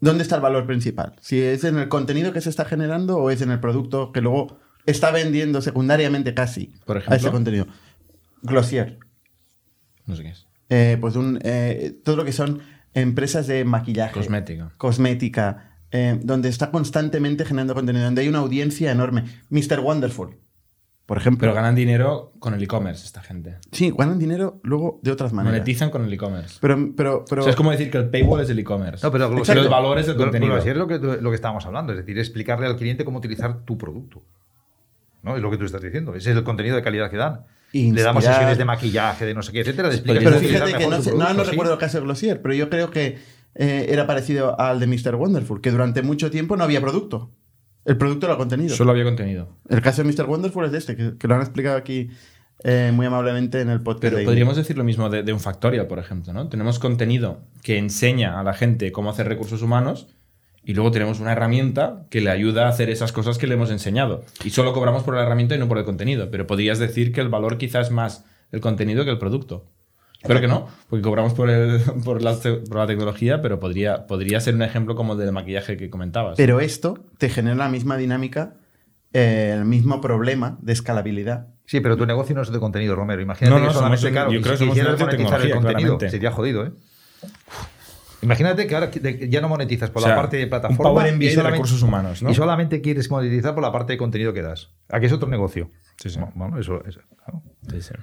[0.00, 1.16] dónde está el valor principal.
[1.22, 4.20] Si es en el contenido que se está generando o es en el producto que
[4.20, 7.66] luego está vendiendo secundariamente casi Por ejemplo, a ese contenido.
[8.42, 8.98] Glossier.
[10.04, 10.46] No sé qué es.
[10.68, 12.60] Eh, pues un, eh, todo lo que son
[12.92, 14.12] empresas de maquillaje.
[14.12, 14.74] Cosmética.
[14.76, 15.71] Cosmética.
[15.94, 19.24] Eh, donde está constantemente generando contenido, donde hay una audiencia enorme.
[19.50, 19.80] Mr.
[19.80, 20.38] Wonderful,
[21.04, 21.40] por ejemplo.
[21.40, 23.58] Pero ganan dinero con el e-commerce esta gente.
[23.72, 25.58] Sí, ganan dinero luego de otras maneras.
[25.58, 26.56] Monetizan con el e-commerce.
[26.62, 27.42] Pero, pero, pero...
[27.42, 29.04] O sea, es como decir que el paywall es el e-commerce.
[29.04, 30.56] No, pero los valores del contenido.
[30.56, 33.76] es lo que, lo que estábamos hablando, es decir, explicarle al cliente cómo utilizar tu
[33.76, 34.22] producto.
[35.22, 35.36] ¿no?
[35.36, 36.14] Es lo que tú estás diciendo.
[36.14, 37.44] Ese es el contenido de calidad que dan.
[37.72, 39.90] Le damos sesiones de maquillaje, de no sé qué, etcétera.
[39.90, 42.90] De pero fíjate que no, no, no recuerdo el caso de Glossier, pero yo creo
[42.90, 43.18] que
[43.54, 45.14] eh, era parecido al de Mr.
[45.14, 47.30] Wonderful, que durante mucho tiempo no había producto.
[47.84, 48.74] El producto era contenido.
[48.74, 49.48] Solo había contenido.
[49.68, 50.26] El caso de Mr.
[50.26, 52.10] Wonderful es este, que, lo han explicado aquí
[52.62, 54.14] eh, muy amablemente en el podcast.
[54.14, 56.48] Pero podríamos decir lo mismo de, de, un Factorial, por ejemplo, ¿no?
[56.48, 60.06] Tenemos contenido que enseña a la gente cómo hacer recursos humanos
[60.64, 63.70] y luego tenemos una herramienta que le ayuda a hacer esas cosas que le hemos
[63.70, 64.24] enseñado.
[64.44, 66.30] Y solo cobramos por la herramienta y no por el contenido.
[66.30, 69.66] Pero podrías decir que el valor quizás es más el contenido que el producto.
[70.22, 74.40] Espero que no, porque cobramos por, el, por, la, por, la, tecnología, pero podría, podría
[74.40, 76.36] ser un ejemplo como el del maquillaje que comentabas.
[76.36, 78.54] Pero esto te genera la misma dinámica,
[79.12, 81.48] eh, el mismo problema de escalabilidad.
[81.66, 83.20] Sí, pero tu negocio no es de contenido, Romero.
[83.20, 86.10] Imagínate no, no, que solamente, somos, claro, yo creo si quisieras monetizar el contenido, claramente.
[86.10, 86.72] sería jodido, ¿eh?
[88.22, 91.28] Imagínate que ahora ya no monetizas por o sea, la parte de plataforma un y
[91.28, 92.30] de recursos humanos, ¿no?
[92.30, 94.70] Y solamente quieres monetizar por la parte de contenido que das.
[94.88, 95.70] Aquí es otro negocio.
[95.96, 96.20] Sí, sí.
[96.34, 97.42] Bueno, eso, eso claro.
[97.68, 97.94] Sí, sí.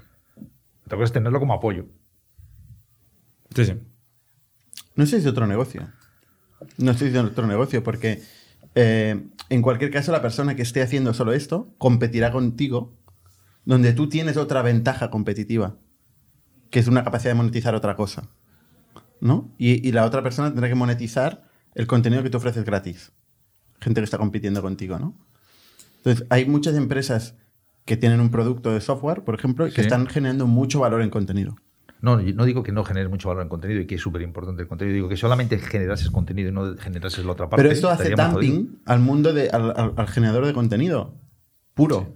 [0.86, 1.86] Otra cosa es tenerlo como apoyo.
[3.56, 3.74] Sí, sí.
[4.96, 5.88] No sé si es otro negocio.
[6.78, 8.22] No estoy diciendo otro negocio porque
[8.76, 12.94] eh, en cualquier caso la persona que esté haciendo solo esto competirá contigo
[13.66, 15.78] donde tú tienes otra ventaja competitiva,
[16.70, 18.30] que es una capacidad de monetizar otra cosa.
[19.22, 19.54] ¿No?
[19.58, 23.12] Y, y la otra persona tendrá que monetizar el contenido que tú ofreces gratis.
[23.82, 25.14] Gente que está compitiendo contigo, ¿no?
[25.98, 27.36] Entonces, hay muchas empresas
[27.84, 29.82] que tienen un producto de software, por ejemplo, y que Sí.
[29.82, 31.58] están generando mucho valor en contenido.
[32.02, 34.62] No, no digo que no generes mucho valor en contenido y que es súper importante
[34.62, 34.96] el contenido.
[34.96, 37.62] Digo que solamente generases contenido y no generases la otra parte.
[37.64, 41.14] Pero esto hace dumping al mundo, de, al, al- al generador de contenido
[41.74, 42.14] puro.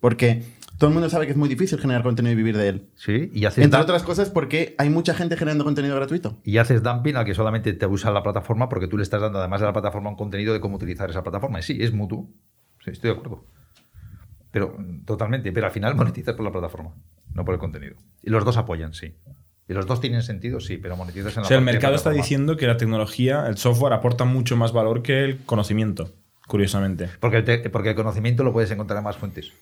[0.00, 0.44] Porque
[0.78, 2.88] todo el mundo sabe que es muy difícil generar contenido y vivir de él.
[2.94, 6.38] Sí, y haces, Entre otras cosas porque hay mucha gente generando contenido gratuito.
[6.44, 9.40] y haces dumping al que solamente te usa la plataforma porque tú le estás dando
[9.40, 11.58] además de la plataforma un contenido de cómo utilizar esa plataforma.
[11.58, 12.28] Y sí, es mutuo.
[12.84, 13.44] Sí, estoy de acuerdo.
[14.50, 15.52] Pero totalmente.
[15.52, 16.94] Pero al final monetizas por la plataforma,
[17.38, 17.96] no por el contenido.
[18.22, 19.14] Y los dos apoyan, sí.
[19.68, 22.10] Y los dos tienen sentido, sí, pero monetizas en la O sea, el mercado está
[22.10, 26.14] diciendo que la tecnología, el software, aporta mucho más valor que el conocimiento,
[26.46, 27.08] curiosamente.
[27.20, 29.52] Porque el, te- porque el conocimiento lo puedes encontrar en más fuentes.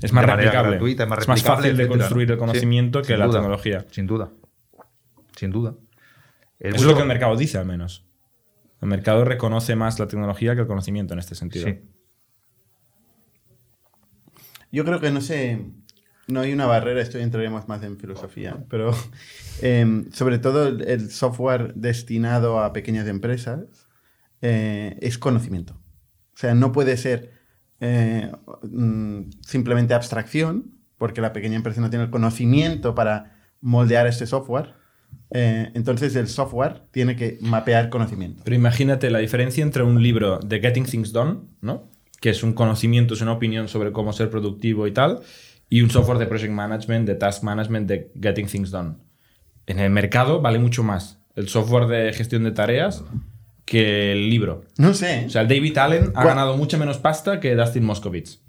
[0.00, 0.70] Es más replicable.
[0.70, 2.34] gratuita, es más es más fácil de etcétera, construir ¿no?
[2.34, 3.86] el conocimiento Sí, que la duda, tecnología.
[3.90, 4.30] Sin duda.
[5.36, 5.74] Sin duda.
[6.60, 8.06] El Eso es lo que el mercado dice, al menos.
[8.80, 11.66] El mercado reconoce más la tecnología que el conocimiento en este sentido.
[11.66, 11.80] Sí.
[14.70, 15.66] Yo creo que no sé,
[16.28, 18.94] no hay una barrera, esto entraremos más en filosofía, pero
[19.62, 23.88] eh, sobre todo el, el software destinado a pequeñas empresas
[24.42, 25.74] eh, es conocimiento.
[26.34, 27.30] O sea, no puede ser
[27.80, 28.30] eh,
[28.62, 34.74] mm, simplemente abstracción, porque la pequeña empresa no tiene el conocimiento para moldear este software.
[35.30, 38.42] Eh, entonces el software tiene que mapear conocimiento.
[38.44, 41.90] Pero imagínate la diferencia entre un libro de Getting Things Done, ¿no?
[42.20, 45.22] que es un conocimiento, es una opinión sobre cómo ser productivo y tal,
[45.72, 48.96] y un software de project management, de task management, de Getting Things Done.
[49.66, 53.02] En el mercado vale mucho más el software de gestión de tareas
[53.64, 54.66] que el libro.
[54.76, 55.24] No sé.
[55.24, 58.40] O sea, el David Allen ha ganado mucha menos pasta que Dustin Moskovitz.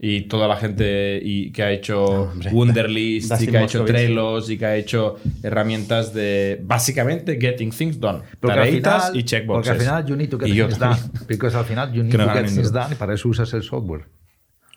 [0.00, 2.50] y toda la gente y, que ha hecho hombre.
[2.50, 3.84] Wunderlist y que ha hecho.
[3.84, 8.22] Trellos y que ha hecho herramientas de básicamente getting things done.
[8.40, 9.54] Porque Tareitas final, y checkboxes.
[9.54, 10.98] porque al final you need to get Y things done.
[11.28, 13.54] Because al final you need Que no to get things done y para eso usas
[13.54, 14.06] el software.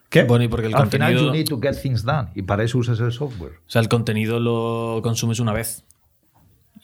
[0.10, 0.24] ¿Qué?
[0.24, 1.34] Bueno, y porque el al final you contenido.
[1.34, 3.54] need to get things done y para eso usas el software.
[3.60, 5.86] O sea, el contenido lo consumes una vez.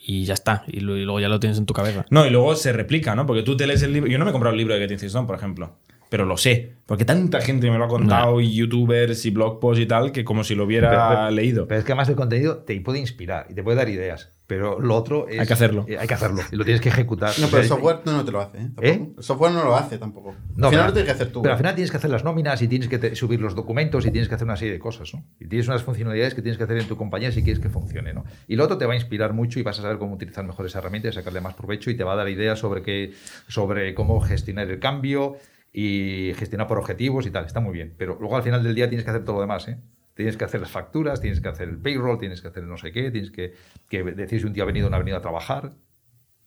[0.07, 0.63] Y ya está.
[0.67, 2.05] Y luego ya lo tienes en tu cabeza.
[2.11, 3.25] No, y luego se replica, ¿no?
[3.25, 4.07] Porque tú te lees el libro.
[4.09, 5.75] Yo no me he comprado el libro de Getting Things Done, por ejemplo.
[6.15, 6.75] Pero lo sé.
[6.86, 10.23] Porque tanta gente me lo ha contado, y youtubers y blog posts y tal, que
[10.23, 11.67] como si lo hubiera Pero- pero- leído.
[11.67, 14.32] Pero es que además el contenido te puede inspirar y te puede dar ideas.
[14.47, 15.39] Pero lo otro es.
[15.39, 15.86] Hay que hacerlo.
[15.89, 16.41] eh, Hay que hacerlo.
[16.51, 17.34] Y lo tienes que ejecutar.
[17.39, 18.60] No, pero el software no, no te lo hace.
[18.60, 18.62] ¿eh?
[18.75, 18.88] Tampoco.
[18.88, 19.10] ¿Eh?
[19.17, 20.36] El software no lo hace tampoco.
[20.56, 21.41] No, al final pero- lo tienes que hacer tú.
[21.41, 24.06] Pero al final tienes que hacer las nóminas y tienes que te- subir los documentos
[24.06, 25.23] y tienes que hacer una serie de cosas, ¿no?
[25.39, 28.13] Y tienes unas funcionalidades que tienes que hacer en tu compañía si quieres que funcione,
[28.13, 28.23] ¿no?
[28.47, 30.67] Y lo otro te va a inspirar mucho y vas a saber cómo utilizar mejor
[30.67, 33.12] esa herramienta y sacarle más provecho y te va a dar ideas sobre qué,
[33.47, 35.38] sobre cómo gestionar el cambio
[35.77, 37.45] y gestionar por objetivos y tal.
[37.45, 37.93] Está muy bien.
[37.97, 39.77] Pero luego al final del día tienes que hacer todo lo demás, ¿eh?
[40.13, 42.77] Tienes que hacer las facturas, tienes que hacer el payroll, tienes que hacer el no
[42.77, 43.53] sé qué, tienes que,
[43.89, 45.73] que decir si un tío ha venido o no ha venido a trabajar.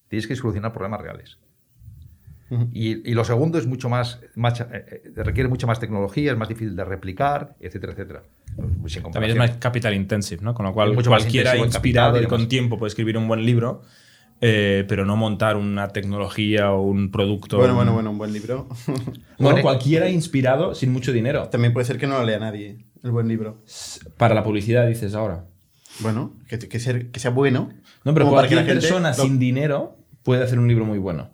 [0.08, 1.38] Tienes que solucionar problemas reales.
[2.72, 6.38] Y, y lo segundo es mucho más, más, eh, eh, requiere mucha más tecnología, es
[6.38, 8.22] más difícil de replicar, etcétera, etcétera.
[8.80, 10.54] Pues, También es más capital intensive, ¿no?
[10.54, 13.44] Con lo cual, mucho cualquiera inspirado capital y y con tiempo puede escribir un buen
[13.44, 13.82] libro,
[14.40, 17.56] eh, pero no montar una tecnología o un producto.
[17.58, 18.68] Bueno, bueno, bueno, un buen libro.
[18.86, 21.48] Bueno, Bueno, cualquiera inspirado sin mucho dinero.
[21.48, 23.62] También puede ser que no lo lea nadie, el buen libro.
[24.16, 25.44] Para la publicidad, dices ahora.
[26.00, 27.68] Bueno, que, que ser- que sea bueno.
[28.04, 30.84] No, pero como para que cualquier gente persona lo- sin dinero puede hacer un libro
[30.84, 31.30] muy bueno.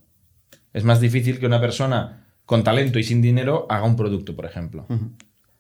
[0.75, 4.45] Es más difícil que una persona con talento y sin dinero haga un producto, por
[4.45, 4.87] ejemplo.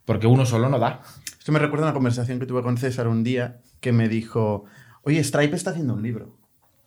[0.04, 1.00] Porque uno solo no da.
[1.38, 4.64] Esto me recuerda a una conversación que tuve con César un día que me dijo,
[5.02, 6.36] oye, Stripe está haciendo un libro.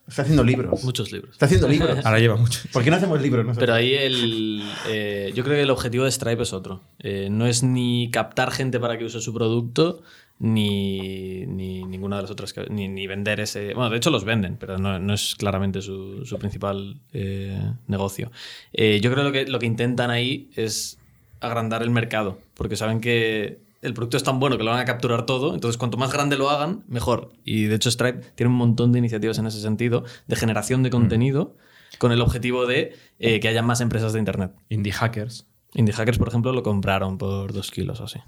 [0.08, 0.84] Está haciendo libros.
[0.84, 1.34] Muchos libros.
[1.34, 2.00] Está haciendo libros.
[2.06, 2.60] Ahora lleva mucho.
[2.72, 3.62] ¿Por qué no hacemos libros nosotros?
[3.62, 6.82] Pero ahí el, eh, yo creo que el objetivo de Stripe es otro.
[7.00, 10.02] Eh, no es ni captar gente para que use su producto,
[10.40, 13.74] ni, ni ninguna de las otras, que- ni, ni vender ese...
[13.74, 18.32] Bueno, de hecho los venden, pero no, no es claramente su, su principal eh, negocio.
[18.74, 21.00] Eh, yo creo que lo, que lo que intentan ahí es
[21.40, 24.86] agrandar el mercado, porque saben que el producto es tan bueno que lo van a
[24.86, 27.34] capturar todo, entonces cuanto más grande lo hagan, mejor.
[27.44, 30.90] Y de hecho Stripe tiene un montón de iniciativas en ese sentido, de generación de
[30.90, 31.56] contenido,
[32.00, 34.52] con el objetivo de eh, que haya más empresas de Internet.
[34.70, 35.48] Indie hackers.
[35.74, 38.20] Indie Hackers, por ejemplo, lo compraron por dos kilos o así.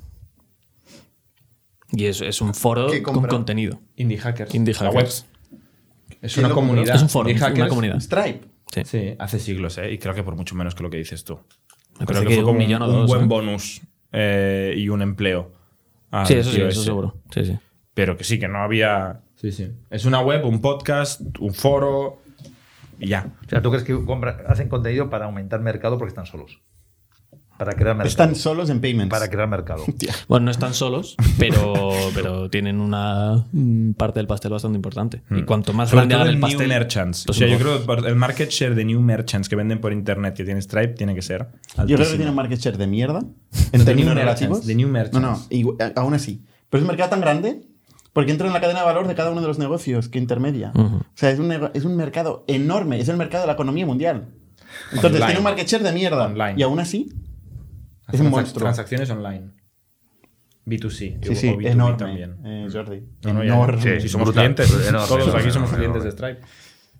[1.92, 3.82] Y es, es un foro ¿Qué con contenido.
[3.96, 4.54] Indie hackers.
[4.54, 5.26] Indie La Hackers.
[5.26, 5.60] web.
[6.22, 6.96] Es ¿Quién una comunidad.
[6.96, 8.00] Es un foro, Indie una comunidad.
[8.00, 8.42] Stripe.
[8.72, 8.82] Sí.
[8.86, 9.92] Sí, hace siglos, ¿eh?
[9.92, 11.40] Y creo que por mucho menos que lo que dices tú.
[12.00, 13.28] Me Creo que, que fue un como millón o un dos, buen ¿eh?
[13.28, 13.82] bonus
[14.12, 15.52] eh, y un empleo.
[16.12, 17.18] al Sí, eso sí, eso seguro.
[17.32, 17.58] Sí, sí.
[17.94, 19.22] Pero que sí, que no había.
[19.36, 19.72] Sí, sí.
[19.90, 22.22] Es una web, un podcast, un foro
[23.00, 23.28] y ya.
[23.46, 26.62] O sea, ¿tú crees que compra- hacen contenido para aumentar mercado porque están solos?
[27.60, 28.08] Para crear mercado.
[28.08, 29.10] Están solos en payments.
[29.12, 29.84] Para crear mercado.
[30.30, 31.74] Bueno, no están solos, pero,
[32.16, 35.22] pero tienen una mm, parte del pastel bastante importante.
[35.30, 36.68] Y cuanto más Sobre grande todo hagan el new pastel.
[36.70, 37.24] merchants.
[37.26, 39.92] pues o sea, yo creo que el market share de new merchants que venden por
[39.92, 41.42] internet que tiene Stripe tiene que ser.
[41.42, 42.16] Yo creo que altísimo.
[42.18, 43.20] tiene un market share de mierda.
[43.72, 44.66] De En términos new merchants, relativos.
[44.66, 45.20] de new merchants.
[45.22, 46.42] No, no, y- a- aún así.
[46.70, 47.62] Pero es un mercado tan grande
[48.14, 50.72] porque entra en la cadena de valor de cada uno de los negocios que intermedia.
[50.76, 50.96] Ujú.
[50.98, 53.00] O sea, es un, es un mercado enorme.
[53.02, 54.30] Es el mercado de la economía mundial.
[54.94, 55.26] Entonces Online.
[55.26, 56.26] tiene un market share de mierda.
[56.28, 56.54] Online.
[56.58, 57.12] Y aún así
[58.12, 58.62] es Transac- un monstruo.
[58.64, 59.52] Transacciones online.
[60.66, 61.20] B2C.
[61.24, 61.98] Sí, sí, o B2B enorme.
[61.98, 62.38] también.
[62.46, 63.02] eh, Jordi.
[63.26, 63.82] No, no, ya- enorme.
[63.82, 64.54] Sí, si somos brutal.
[64.56, 64.88] clientes.
[64.88, 66.12] Enorme, todos enorme, aquí somos clientes de.
[66.12, 66.42] Stripe.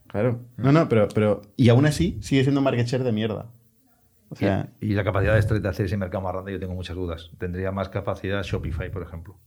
[0.08, 0.40] Claro.
[0.58, 1.42] No, no, pero, pero.
[1.56, 3.52] Y aún así sigue siendo un market share de mierda.
[4.32, 6.74] O sea, Y la capacidad de Stripe de hacer ese mercado más grande, yo tengo
[6.74, 7.32] muchas dudas.
[7.40, 9.40] Tendría más capacidad Shopify, por ejemplo.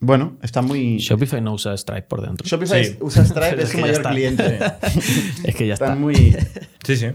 [0.00, 0.98] Bueno, está muy.
[0.98, 2.46] Shopify no usa Stripe por dentro.
[2.46, 2.96] Shopify Sí.
[3.00, 4.10] usa Stripe, es su mayor está.
[4.10, 4.58] cliente.
[5.44, 5.86] es que ya está.
[5.86, 6.36] Están muy.
[6.84, 7.06] Sí, sí.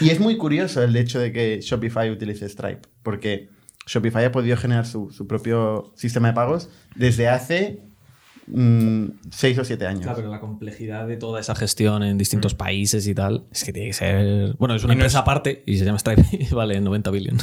[0.00, 3.48] Y es muy curioso el hecho de que Shopify utilice Stripe, porque
[3.86, 7.78] Shopify ha podido generar su, su propio sistema de pagos desde hace
[8.48, 10.02] mm, seis o siete años.
[10.02, 13.72] Claro, pero la complejidad de toda esa gestión en distintos países y tal, es que
[13.72, 14.56] tiene que ser.
[14.58, 17.10] Bueno, es una Y no empresa es- aparte y se llama Stripe y vale 90
[17.12, 17.38] billion.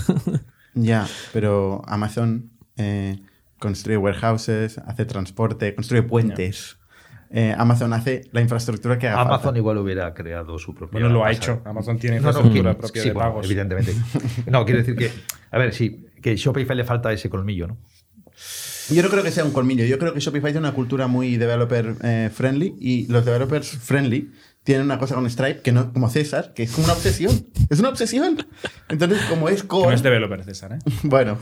[0.74, 3.18] Ya, pero Amazon eh,
[3.60, 6.78] construye warehouses, hace transporte, construye puentes.
[7.30, 9.58] Eh, Amazon hace la infraestructura que haga Amazon falta.
[9.60, 11.00] igual hubiera creado su propia.
[11.00, 11.62] Bueno, lo ha hecho.
[11.66, 13.46] Amazon tiene No, no, infraestructura que- propia sí, de bueno, pagos.
[13.46, 13.94] evidentemente.
[14.48, 15.12] No, quiero decir que,
[15.52, 17.78] a ver, sí, que Shopify le falta ese colmillo, ¿no?
[18.90, 19.84] Yo no creo que sea un colmillo.
[19.84, 24.32] Yo creo que Shopify tiene una cultura muy developer eh, friendly y los developers friendly
[24.68, 27.48] tienen una cosa con Stripe que no, como César, que es como una obsesión.
[27.70, 28.46] Es una obsesión.
[28.90, 30.80] Entonces, como es Que core, no es developer, César, ¿eh?
[31.04, 31.38] bueno,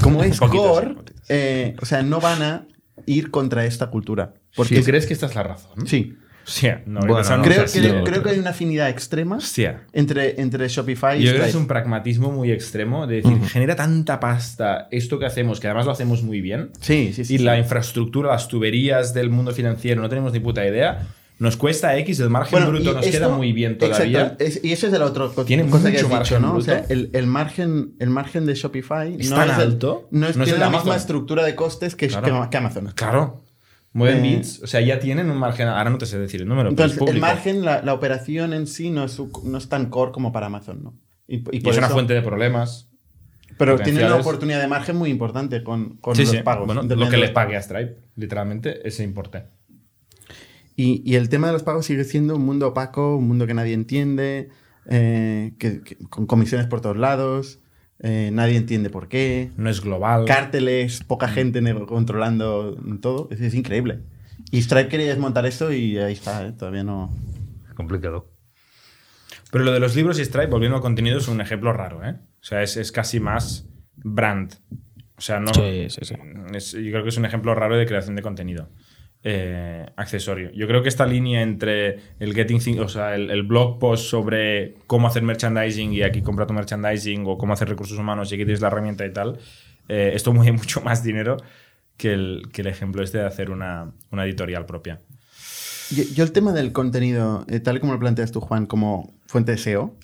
[0.00, 1.22] como es Poquitos, core, poquitos.
[1.28, 2.66] eh, o sea, no van a
[3.06, 4.34] ir contra esta cultura.
[4.54, 5.86] Porque ¿Tú es- crees que esta es la razón?
[5.88, 6.14] Sí.
[6.46, 8.02] Hostia, no, Bueno, esa no Creo, así, creo- eh.
[8.04, 9.38] creo que hay una afinidad extrema
[9.92, 13.74] entre, entre Shopify y Yo creo que es un pragmatismo muy extremo de decir, genera
[13.76, 17.34] tanta pasta esto que hacemos, que además lo hacemos muy bien, Sí, sí, sí.
[17.34, 17.44] y sí.
[17.44, 21.06] la infraestructura, las tuberías del mundo financiero, no tenemos ni puta idea,
[21.38, 24.36] nos cuesta X, el margen Bueno, bruto nos esto- queda muy bien todavía.
[24.38, 26.42] Exacto, y eso es de la otra co- Tiene cosa que has mucho dicho, margen
[26.42, 26.56] ¿no?
[26.56, 30.08] O sea, el, el margen, el margen de Shopify Es no tan es el- alto,
[30.12, 30.86] no, es, no es tiene el la Amazon.
[30.86, 32.42] misma estructura de costes que, Claro.
[32.44, 32.92] que- que Amazon.
[32.94, 33.42] Claro.
[33.92, 36.48] Mueven Eh, bits, o sea, ya tienen un margen, ahora no te sé decir el
[36.48, 39.68] número, pero Entonces, es el margen, la, la operación en sí no es, no es
[39.68, 40.94] tan core como para Amazon, ¿no?
[41.28, 42.88] Y, y Y por es una fuente de problemas.
[43.56, 46.38] Pero tiene una oportunidad de margen muy importante con, con sí, los sí.
[46.42, 46.66] pagos.
[46.66, 49.44] Bueno, lo que le pague a Stripe, literalmente, ese importe.
[50.76, 53.54] Y, y el tema de los pagos sigue siendo un mundo opaco, un mundo que
[53.54, 54.48] nadie entiende,
[54.90, 57.60] eh, que- que- con comisiones por todos lados,
[58.00, 60.24] eh, nadie entiende por qué, No es global.
[60.26, 64.00] cárteles, poca gente nego- controlando todo, es, es increíble.
[64.50, 66.52] Y Stripe quería desmontar esto y ahí está, ¿eh?
[66.52, 67.14] todavía no...
[67.76, 68.30] Complicado.
[69.50, 72.16] Pero lo de los libros y Stripe, volviendo al contenido, es un ejemplo raro, ¿eh?
[72.40, 74.52] O sea, es, es casi más brand.
[75.16, 75.54] O sea, no.
[75.54, 76.14] Sí, sí, sí.
[76.52, 78.68] es- yo creo que es un ejemplo raro de creación de contenido.
[79.26, 80.50] Eh, accesorio.
[80.52, 85.08] Yo creo que esta línea entre el getting o sea, el, blog post sobre cómo
[85.08, 88.60] hacer merchandising y aquí compra tu merchandising o cómo hacer recursos humanos y aquí tienes
[88.60, 89.38] la herramienta y tal,
[89.88, 91.38] eh, esto mueve mucho más dinero
[91.96, 95.00] que el, ejemplo este de hacer una, editorial propia.
[95.90, 99.58] Yo, el tema del contenido, eh, tal como lo planteas tú, Juan, como fuente de
[99.58, 99.94] SEO,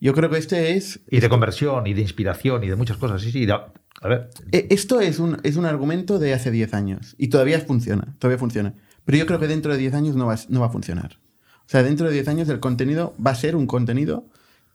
[0.00, 1.00] yo creo que este es...
[1.10, 3.20] Y de conversión, y de inspiración, y de muchas cosas.
[3.22, 3.46] Sí, sí.
[3.46, 7.28] de- a ver, Eh, Esto es un, es un argumento de hace 10 años y
[7.28, 8.74] todavía funciona, todavía funciona.
[9.04, 11.18] Pero yo creo que dentro de 10 años no va, no va a funcionar.
[11.66, 14.26] O sea, dentro de 10 años el contenido va a ser un contenido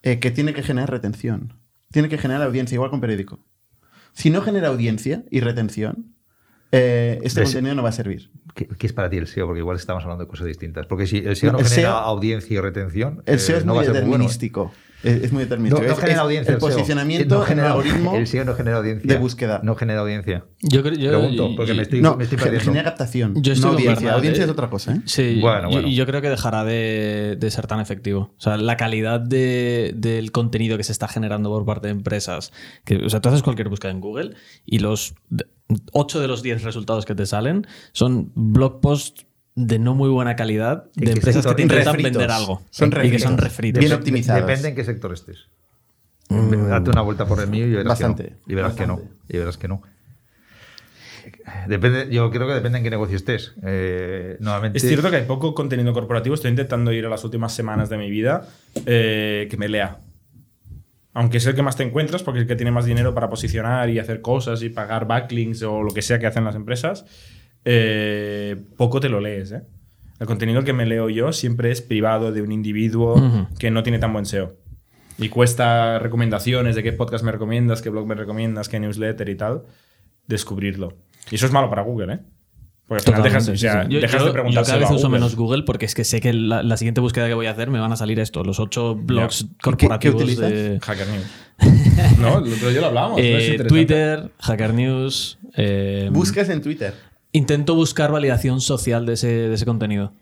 [0.02, 1.54] eh, que tiene que generar retención.
[1.92, 3.40] Tiene que generar audiencia, igual con periódico.
[4.14, 6.14] Si no genera audiencia y retención,
[6.72, 8.30] eh, este contenido no va a servir.
[8.56, 9.46] ¿qué, qué es para ti el SEO?
[9.46, 10.86] Porque igual estamos hablando de cosas distintas.
[10.88, 13.66] Porque si el SEO no, El genera SEO audiencia y retención, El eh, SEO es
[13.66, 14.26] no muy va a ser muy bueno.
[15.04, 15.88] Es, es muy No, determinístico.
[15.88, 16.54] no genera es audiencia.
[16.54, 19.14] El posicionamiento, No genera- el algoritmo El SEO no genera audiencia.
[19.14, 19.60] de búsqueda.
[19.64, 20.46] No genera audiencia.
[20.62, 20.94] Yo creo.
[20.96, 22.64] Yo, Pregunto, porque y- me estoy, no, me estoy perdiendo.
[22.66, 23.34] genera captación.
[23.42, 24.42] Yo estoy no audiencia.
[24.42, 24.44] Eh.
[24.46, 24.94] es otra cosa.
[24.94, 25.02] ¿eh?
[25.06, 25.88] Sí, Bueno, y- bueno.
[25.90, 28.34] y yo creo que dejará de, de ser tan efectivo.
[28.38, 32.52] O sea, la calidad de- del contenido que se está generando por parte de empresas.
[32.86, 34.36] Que, o sea, tú haces cualquier búsqueda en Google
[34.66, 35.16] y los
[35.92, 40.36] 8 de los 10 resultados que te salen son blog posts de no muy buena
[40.36, 42.12] calidad ¿En de empresas que te intentan Refritos.
[42.14, 42.62] vender algo.
[42.72, 43.80] Son y que son refritos.
[43.80, 44.46] Bien optimizados.
[44.46, 45.48] Depende en qué sector estés.
[46.30, 48.38] Date una vuelta por el mío y verás Bastante, que no.
[48.48, 48.96] Y verás que no.
[48.96, 49.16] bastante.
[49.30, 49.82] Y verás que no.
[51.68, 53.54] Depende, yo creo que depende en qué negocio estés.
[53.64, 56.36] Eh, nuevamente, Es cierto que hay poco contenido corporativo.
[56.36, 58.48] Estoy intentando ir a las últimas semanas de mi vida
[58.86, 60.00] eh, que me lea.
[61.14, 63.30] Aunque es el que más te encuentras, porque es el que tiene más dinero para
[63.30, 67.06] posicionar y hacer cosas y pagar backlinks o lo que sea que hacen las empresas,
[67.66, 69.52] eh, poco te lo lees.
[69.52, 69.62] ¿eh?
[70.20, 73.16] El contenido que me leo yo siempre es privado de un individuo
[73.60, 74.56] que no tiene tan buen SEO.
[75.18, 79.36] Y cuesta recomendaciones de qué podcast me recomiendas, qué blog me recomiendas, qué newsletter y
[79.36, 79.64] tal,
[80.28, 80.98] descubrirlo.
[81.32, 82.20] Y eso es malo para Google, ¿eh?
[82.88, 83.84] Porque al final dejas, o sea.
[83.84, 85.10] Yo, yo- de yo preguntárselo cada vez uso Google.
[85.20, 87.70] menos Google porque es que sé que la, la siguiente búsqueda que voy a hacer
[87.70, 90.52] me van a salir esto, los ocho blogs qué corporativos utilizas?
[90.52, 91.26] de Hacker News.
[92.20, 93.18] no, el otro día lo hablamos.
[93.18, 93.24] ¿no?
[93.24, 93.64] Es eh.
[93.66, 95.40] Twitter, Hacker News.
[95.56, 96.94] eh, Buscas en Twitter.
[97.34, 100.14] Intento buscar validación social de ese, de ese contenido.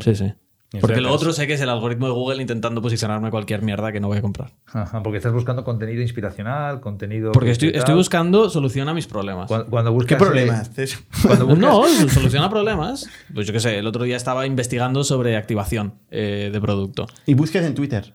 [0.00, 0.32] Sí, sí.
[0.80, 4.00] Porque lo otro sé que es el algoritmo de Google intentando posicionarme cualquier mierda que
[4.00, 4.52] no voy a comprar.
[4.66, 7.32] Ajá, porque estás buscando contenido inspiracional, contenido.
[7.32, 9.46] Porque que estoy, estoy buscando solución a mis problemas.
[9.46, 10.18] Cuando, cuando ¿Qué buscas.
[10.18, 10.70] problemas?
[10.78, 10.88] eh,
[11.22, 13.08] cuando buscas- No, soluciona problemas.
[13.32, 17.06] Pues yo qué sé, el otro día estaba investigando sobre activación eh, de producto.
[17.26, 18.12] y buscas en Twitter.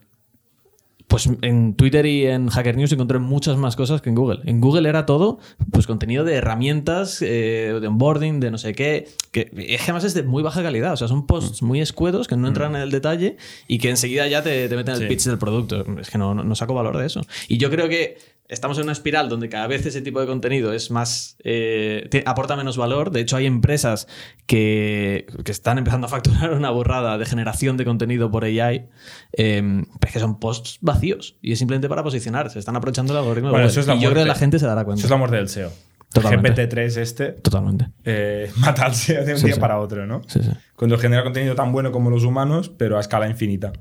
[1.12, 4.40] Pues en Twitter y en Hacker News encontré muchas más cosas que en Google.
[4.46, 9.10] En Google era todo, pues contenido de herramientas, eh, de onboarding, de no sé qué,
[9.32, 10.94] que es que además es de muy baja calidad.
[10.94, 13.36] O sea, son posts muy escuetos que no entran en el detalle
[13.68, 15.08] y que enseguida ya te, te meten el Sí.
[15.08, 15.86] pitch del producto.
[16.00, 17.20] Es que no, no, no saco valor de eso.
[17.50, 18.18] Y yo creo que
[18.52, 21.38] estamos en una espiral donde cada vez ese tipo de contenido es más.
[21.44, 23.10] eh, te- aporta menos valor.
[23.12, 24.08] De hecho, hay empresas
[24.46, 28.86] que, que están empezando a facturar una burrada de generación de contenido por AI,
[29.34, 32.50] eh, pero es que son posts vacíos y es simplemente para posicionar.
[32.50, 33.72] Se están aprovechando el algoritmo de Bueno, Google.
[33.72, 35.00] eso es la y yo creo que la gente se dará cuenta.
[35.00, 35.72] Eso es la muerte del SEO.
[36.14, 36.68] Totalmente.
[36.68, 37.88] GPT-3 este Totalmente.
[38.04, 39.62] eh, mata al SEO de un Sí, día sí.
[39.62, 40.22] para otro, ¿no?
[40.28, 40.50] Sí, sí.
[40.76, 43.72] Cuando genera contenido tan bueno como los humanos, pero a escala infinita.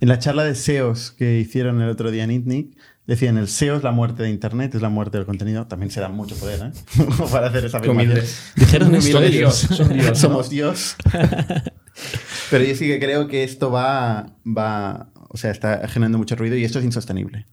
[0.00, 2.76] En la charla de SEOs que hicieron el otro día en ITNIC,
[3.06, 5.66] decían el SEO es la muerte de Internet, es la muerte del contenido.
[5.66, 7.04] También se da mucho poder, ¿eh?
[7.32, 7.80] Para hacer esa.
[7.80, 9.54] Dijeron esto ellos.
[9.54, 10.14] Son Dios, ¿no?
[10.14, 10.96] Somos Dios.
[12.50, 16.56] Pero yo sí que creo que esto va, va, o sea, está generando mucho ruido
[16.56, 17.46] y esto es insostenible.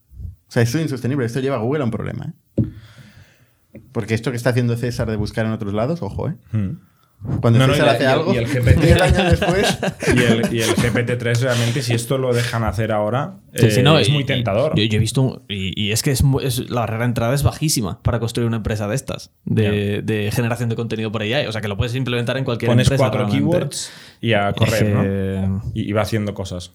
[0.47, 1.25] O sea, esto es insostenible.
[1.25, 2.63] Esto lleva a Google a un problema, ¿eh?
[3.91, 6.35] Porque esto que está haciendo César de buscar en otros lados, ojo, ¿eh?
[6.51, 6.90] Hmm.
[7.39, 8.81] Cuando No, no, César y hace y el- algo, y el GPT.
[8.81, 9.79] 10 años después.
[10.15, 13.83] Y el, y el GPT-3 realmente, si esto lo dejan hacer ahora, Sí, sí, eh,
[13.83, 14.73] no, es y- muy tentador.
[14.75, 17.33] Yo, yo he visto, un- y, y es que es, es- la barrera de entrada
[17.35, 21.45] es bajísima para construir una empresa de estas, de, de generación de contenido por AI.
[21.45, 23.03] O sea, que lo puedes implementar en cualquier Pones empresa.
[23.03, 23.51] cuatro realmente.
[23.51, 24.91] keywords y a Es correr, que-
[25.47, 25.61] ¿no?
[25.75, 26.71] Y, y va haciendo cosas.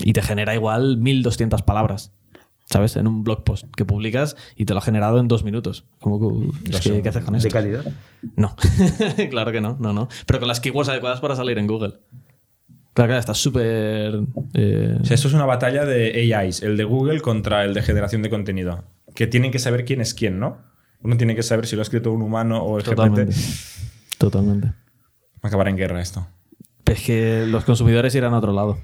[0.00, 2.12] Y te genera igual 1200 palabras,
[2.70, 2.96] ¿sabes?
[2.96, 5.84] En un blog post que publicas y te lo ha generado en dos minutos.
[6.02, 7.50] Que, es que, ¿Qué haces con ¿De esto?
[7.50, 7.84] calidad?
[8.36, 8.54] No,
[9.30, 10.08] claro que no, no, no.
[10.26, 11.94] Pero con las keywords adecuadas para salir en Google.
[12.94, 14.20] Claro, claro, está súper.
[14.54, 17.82] eh, O sea, esto es una batalla de AIs, el de Google contra el de
[17.82, 18.84] generación de contenido.
[19.14, 20.58] Que tienen que saber quién es quién, ¿no?
[21.00, 23.32] Uno tiene que saber si lo ha escrito un humano o el totalmente.
[23.32, 24.18] GPT.
[24.18, 24.66] Totalmente.
[24.66, 24.74] Va
[25.44, 26.26] a acabar en guerra esto.
[26.86, 28.78] Es que los consumidores irán a otro lado.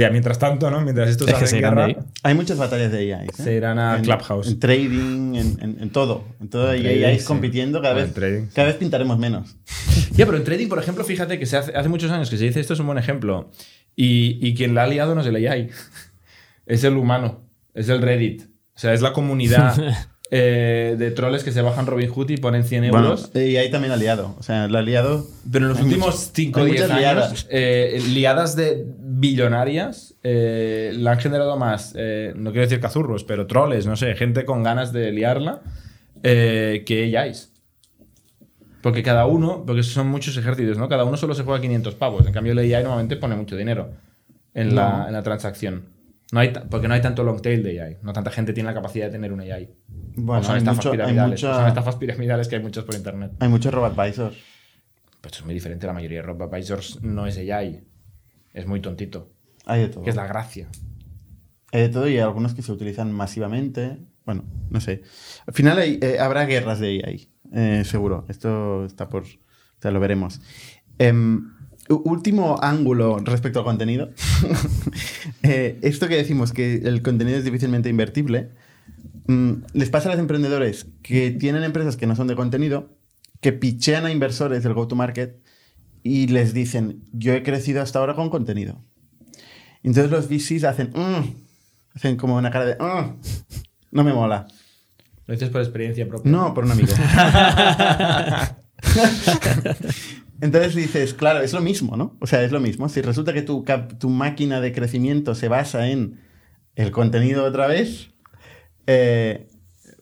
[0.00, 0.80] Ya, mientras tanto, ¿no?
[0.80, 1.88] Mientras esto Es se en guerra.
[2.22, 3.26] Hay muchas batallas de AI.
[3.26, 3.30] ¿eh?
[3.34, 4.48] Se irán a en, Clubhouse.
[4.48, 6.24] En trading, en, en- en todo.
[6.40, 7.24] En todo trading, AI sí.
[7.26, 7.82] compitiendo.
[7.82, 9.56] Cada Ah, vez, en trading, cada vez pintaremos menos.
[10.12, 12.44] Ya, pero en trading, por ejemplo, fíjate que se hace, hace muchos años que se
[12.44, 13.50] dice esto es un buen ejemplo.
[13.96, 15.68] Y, y quien la ha liado no es el AI,
[16.66, 17.40] es el humano,
[17.74, 18.42] es el Reddit.
[18.74, 19.74] O sea, es la comunidad
[20.30, 23.30] eh, de troles que se bajan Robinhood y ponen 100 Bueno, euros.
[23.34, 24.34] y ahí también ha liado.
[24.38, 25.26] O sea, la ha liado.
[25.50, 27.46] pero en los últimos muchas- 5 o hay 10 muchas años, liadas.
[27.50, 28.86] eh, liadas de
[29.20, 34.14] billonarias eh, la han generado más, eh, no quiero decir cazurros, pero troles, no sé,
[34.14, 35.60] gente con ganas de liarla
[36.22, 37.52] eh, que AIs.
[38.82, 40.88] Porque cada uno, porque son muchos ejércitos, ¿no?
[40.88, 42.26] Cada uno solo se juega 500 pavos.
[42.26, 43.90] En cambio, el AI normalmente pone mucho dinero
[44.54, 45.84] en, la, en la transacción.
[46.32, 47.96] No hay porque no hay tanto long tail de AI.
[48.02, 49.68] No tanta gente tiene la capacidad de tener un AI.
[50.16, 51.40] Bueno, o son hay estafas mucho- hay piramidales.
[51.42, 53.32] mucha- o son estafas piramidales que hay muchas por internet.
[53.40, 54.36] Hay muchos robo-advisors.
[55.20, 55.86] Pues es muy diferente.
[55.86, 57.82] La mayoría de robo advisors no es AI.
[58.54, 59.30] Es muy tontito.
[59.66, 60.04] Hay de todo.
[60.04, 60.68] Que es la gracia.
[61.72, 63.98] Hay de todo y hay algunos que se utilizan masivamente.
[64.24, 65.02] Bueno, no sé.
[65.46, 68.24] Al final hay- eh, habrá guerras de AI, eh, seguro.
[68.28, 69.22] Esto está por.
[69.24, 70.40] O sea, lo veremos.
[70.98, 71.52] Em,
[71.88, 74.10] último ángulo respecto al contenido.
[75.42, 78.50] Eh, esto que decimos que el contenido es difícilmente invertible.
[79.26, 82.94] mm, les pasa a los emprendedores que tienen empresas que no son de contenido,
[83.40, 85.40] que pichean a inversores del go-to-market
[86.02, 88.84] y les dicen: Yo he crecido hasta ahora con contenido.
[89.82, 91.34] Entonces los VCs hacen, "Mm",
[91.94, 93.20] hacen como una cara de, "Mm,
[93.92, 94.46] no me mola.
[95.26, 96.30] Lo dices por experiencia propia.
[96.30, 96.92] No, por un amigo.
[100.40, 102.16] Entonces dices, claro, es lo mismo, ¿no?
[102.20, 102.88] O sea, es lo mismo.
[102.88, 103.64] Si resulta que tu,
[103.98, 106.18] tu máquina de crecimiento se basa en
[106.76, 108.10] el contenido otra vez,
[108.86, 109.48] eh,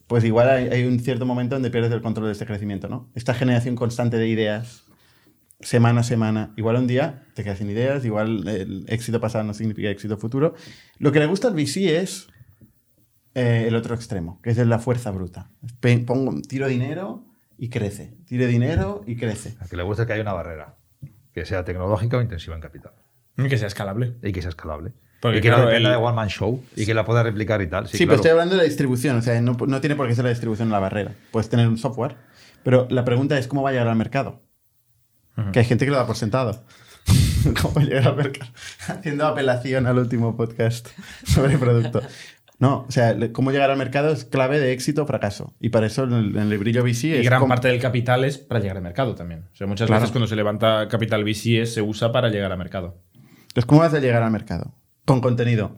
[0.06, 3.10] pues igual hay, hay un cierto momento donde pierdes el control de este crecimiento, ¿no?
[3.14, 4.84] Esta generación constante de ideas,
[5.60, 6.52] semana a semana.
[6.56, 10.54] Igual un día te quedas sin ideas, igual el éxito pasado no significa éxito futuro.
[10.98, 12.28] Lo que le gusta al VC es
[13.34, 15.50] eh, el otro extremo, que es la fuerza bruta.
[16.06, 17.24] Pongo, tiro dinero
[17.56, 18.14] y crece.
[18.26, 19.56] Tiro dinero y crece.
[19.60, 20.76] A que le gusta que haya una barrera,
[21.32, 22.92] que sea tecnológica o intensiva en capital.
[23.36, 24.14] Y que sea escalable.
[24.22, 24.92] Y que sea escalable.
[25.20, 27.22] Porque, y que claro, no dependa el- de One Man Show y que la pueda
[27.24, 27.86] replicar y tal.
[27.88, 28.08] Sí, Sí, claro.
[28.10, 29.16] pero estoy hablando de la distribución.
[29.16, 31.14] O sea, no, no tiene por qué ser la distribución la barrera.
[31.32, 32.16] Puedes tener un software.
[32.62, 34.42] Pero la pregunta es cómo va a llegar al mercado.
[35.52, 36.64] Que hay gente que lo da por sentado.
[37.62, 38.50] ¿Cómo va a llegar al mercado?
[38.88, 40.88] Haciendo apelación al último podcast
[41.24, 42.02] sobre producto.
[42.58, 45.54] No, o sea, cómo llegar al mercado es clave de éxito o fracaso.
[45.60, 47.80] Y para eso en el, en el brillo VC Y es gran cómo- parte del
[47.80, 49.44] capital es para llegar al mercado también.
[49.52, 50.00] O sea, muchas Claro.
[50.02, 52.98] veces cuando se levanta capital VC es- se usa para llegar al mercado.
[53.14, 54.74] Entonces, ¿cómo vas a llegar al mercado?
[55.04, 55.76] Con contenido.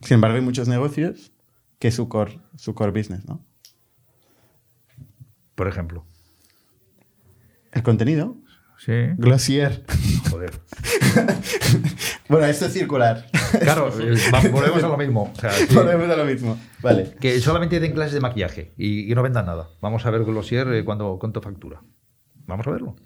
[0.00, 1.32] Sin embargo, hay muchos negocios
[1.78, 3.44] que es su core, su core business, ¿no?
[5.54, 6.04] Por ejemplo.
[7.72, 8.36] El contenido.
[8.78, 8.92] Sí.
[9.16, 9.84] Glossier.
[10.30, 10.52] Joder.
[12.28, 13.26] bueno, esto es circular.
[13.60, 14.16] Claro, eh,
[14.50, 15.32] volvemos a lo mismo.
[15.34, 15.66] O sea, sí.
[15.74, 16.58] Volvemos a lo mismo.
[16.82, 17.14] Vale.
[17.20, 19.68] Que solamente den clases de maquillaje y, y no vendan nada.
[19.80, 21.82] Vamos a ver Glossier eh, cuando, cuánto factura.
[22.46, 22.96] Vamos a verlo.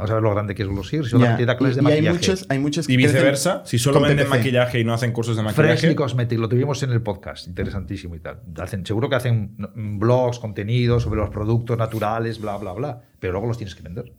[0.00, 1.04] Vamos a ver lo grande que es Glossier.
[1.04, 2.16] Si solamente da clases y, de y hay maquillaje.
[2.30, 5.42] muchos, hay muchos Y que viceversa, si solo venden maquillaje y no hacen cursos de
[5.42, 5.68] maquillaje.
[5.76, 8.40] Freshly Cosmetics, lo tuvimos en el podcast, interesantísimo y tal.
[8.58, 9.54] Hacen, seguro que hacen
[9.98, 14.10] blogs, contenidos sobre los productos naturales, bla, bla, bla, pero luego los tienes que vender.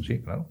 [0.00, 0.46] Sí, claro.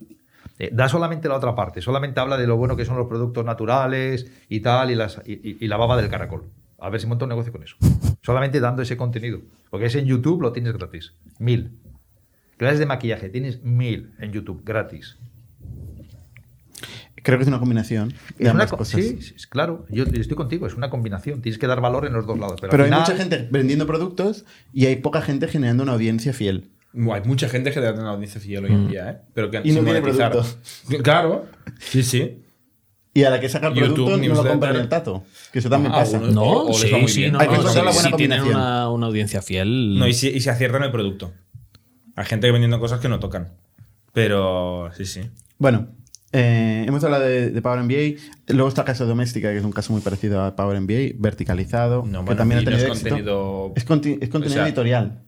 [0.60, 3.46] Eh, da solamente la otra parte, solamente habla de lo bueno que son los productos
[3.46, 6.44] naturales y tal, y, las, y, y- y la baba del caracol.
[6.80, 7.78] A ver si monta un negocio con eso.
[8.22, 9.40] Solamente dando ese contenido.
[9.70, 11.14] Porque es en YouTube, lo tienes gratis.
[11.40, 11.72] Mil.
[12.64, 15.18] Clases de maquillaje, tienes mil en YouTube, gratis.
[17.22, 19.02] Creo que es una combinación de Es una ambas co- cosas.
[19.02, 21.42] sí, sí, claro, yo yo estoy contigo, es una combinación.
[21.42, 22.60] Tienes que dar valor en los dos lados.
[22.62, 26.70] Pero, hay final- mucha gente vendiendo productos y hay poca gente generando una audiencia fiel.
[26.94, 28.76] Hay mucha gente tener una audiencia fiel hoy Mm.
[28.76, 29.18] en día, ¿eh?
[29.34, 30.32] Pero que Y no sin tiene monetizar.
[30.32, 31.04] producto.
[31.04, 31.46] Claro.
[31.80, 32.40] Sí, sí.
[33.14, 35.24] Y a la que saca el YouTube, producto no lo compran el tato.
[35.52, 36.20] Que eso también Ah, pasa.
[36.20, 39.98] No, sí, sí, no, Hay que no, encontrar la sí tienen una, una audiencia fiel.
[40.00, 41.32] No, y si, y si aciertan el producto.
[42.16, 43.50] Hay gente vendiendo cosas que no tocan.
[44.14, 45.22] Pero sí, sí.
[45.58, 45.88] Bueno,
[46.32, 48.20] eh, hemos hablado de, de Power MBA.
[48.54, 52.04] Luego está Casa Doméstica, que es un caso muy parecido a Power MBA, verticalizado.
[52.06, 53.10] No, que bueno, también ha no es éxito.
[53.10, 55.24] contenido- Es, conti- es contenido o sea, editorial.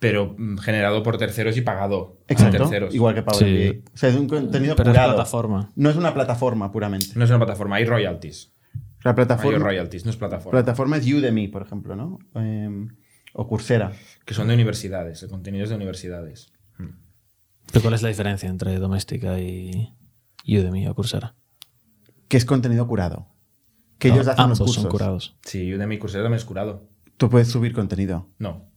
[0.00, 2.58] Pero mm, generado por terceros y pagado a Exacto.
[2.58, 2.94] terceros.
[2.94, 3.44] Igual que Power Sí.
[3.44, 3.90] MBA.
[3.94, 5.14] O sea, es un contenido Pero es curado.
[5.14, 5.70] plataforma.
[5.76, 7.06] No es una plataforma puramente.
[7.14, 8.52] No es una plataforma, hay royalties.
[9.02, 10.50] La Hay plataforma, royalties, no es plataforma.
[10.50, 12.18] plataforma es Udemy, por ejemplo, ¿no?
[12.36, 12.86] Eh,
[13.34, 13.92] o Coursera.
[14.24, 16.50] que son de universidades, el contenido es de universidades.
[17.72, 19.92] ¿Pero cuál es la diferencia entre Doméstica y
[20.46, 21.34] Udemy o Coursera?
[22.28, 23.28] Que es contenido curado.
[23.98, 24.82] Que ellos hacen los ambos cursos.
[24.82, 25.36] son curados.
[25.42, 26.88] Sí, Udemy y Coursera también es curado.
[27.16, 28.28] Tú puedes subir contenido.
[28.38, 28.70] No.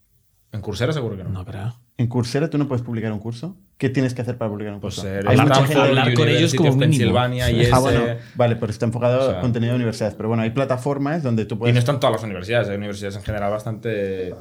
[0.51, 1.29] En Coursera seguro que no.
[1.29, 1.79] No creo.
[1.99, 3.57] En Coursera tú no puedes publicar un curso.
[3.77, 5.07] ¿Qué tienes que hacer para publicar un Pues curso?
[5.09, 6.77] ser Hay mucha gente- hablar con ellos como.
[6.77, 10.13] Pennsylvania y Ah, bueno, ese- vale, pero está enfocado O sea- a contenido de universidades.
[10.15, 11.73] Pero bueno, hay plataformas donde tú Y puedes.
[11.73, 14.33] no están todas las universidades, hay universidades en general bastante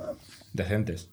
[0.53, 1.09] decentes.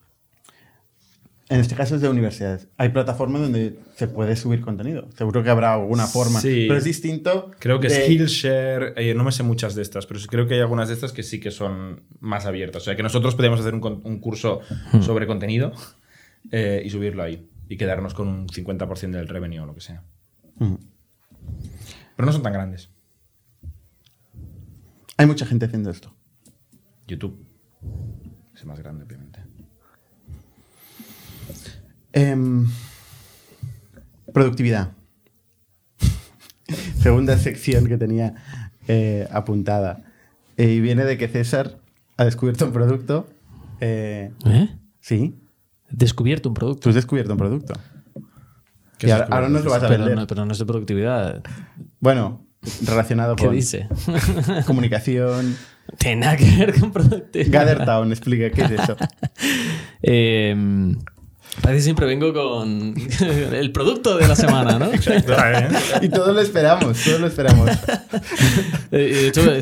[1.49, 2.67] En este caso es de universidades.
[2.77, 5.07] Hay plataformas donde se puede subir contenido.
[5.17, 6.39] Seguro que habrá alguna forma.
[6.39, 6.65] Sí.
[6.67, 7.51] Pero es distinto.
[7.59, 10.61] Creo que de- Skillshare, eh, no me sé muchas de estas, pero creo que hay
[10.61, 12.81] algunas de estas que sí que son más abiertas.
[12.81, 14.61] O sea, que nosotros podemos hacer un, curso
[15.01, 15.73] sobre contenido
[16.51, 20.03] eh, y subirlo ahí y quedarnos con un 50% del revenue o lo que sea.
[20.59, 20.75] Mm.
[22.15, 22.89] Pero no son tan grandes.
[25.17, 26.13] Hay mucha gente haciendo esto.
[27.07, 27.45] YouTube
[28.55, 29.39] es más grande, obviamente.
[32.13, 32.67] Em,
[34.33, 34.91] productividad.
[36.99, 38.35] Segunda sección que tenía
[38.87, 40.03] eh, apuntada.
[40.57, 41.79] Eh, y viene de que César
[42.17, 43.27] ha descubierto un producto.
[43.79, 44.69] eh, ¿Eh?
[44.99, 45.42] sí,
[45.93, 46.89] Descubierto un tú producto.
[46.89, 47.73] has descubierto un producto.
[48.97, 50.17] ¿Qué Y ahora, ahora nos lo vas a Pero vender.
[50.17, 51.43] no, pero no es de productividad.
[51.99, 52.45] Bueno,
[52.85, 53.87] relacionado ¿Qué con dice?
[54.65, 55.55] comunicación.
[55.97, 57.51] Tiene nada que ver con productividad.
[57.51, 58.95] Gathertown, explica qué es eso.
[60.05, 60.53] Eh,
[61.61, 62.95] parece que siempre vengo con
[63.53, 64.89] el producto de la semana, ¿no?
[66.01, 67.69] Y todos lo esperamos, todos lo esperamos.
[68.91, 69.61] Eh, De hecho, eh,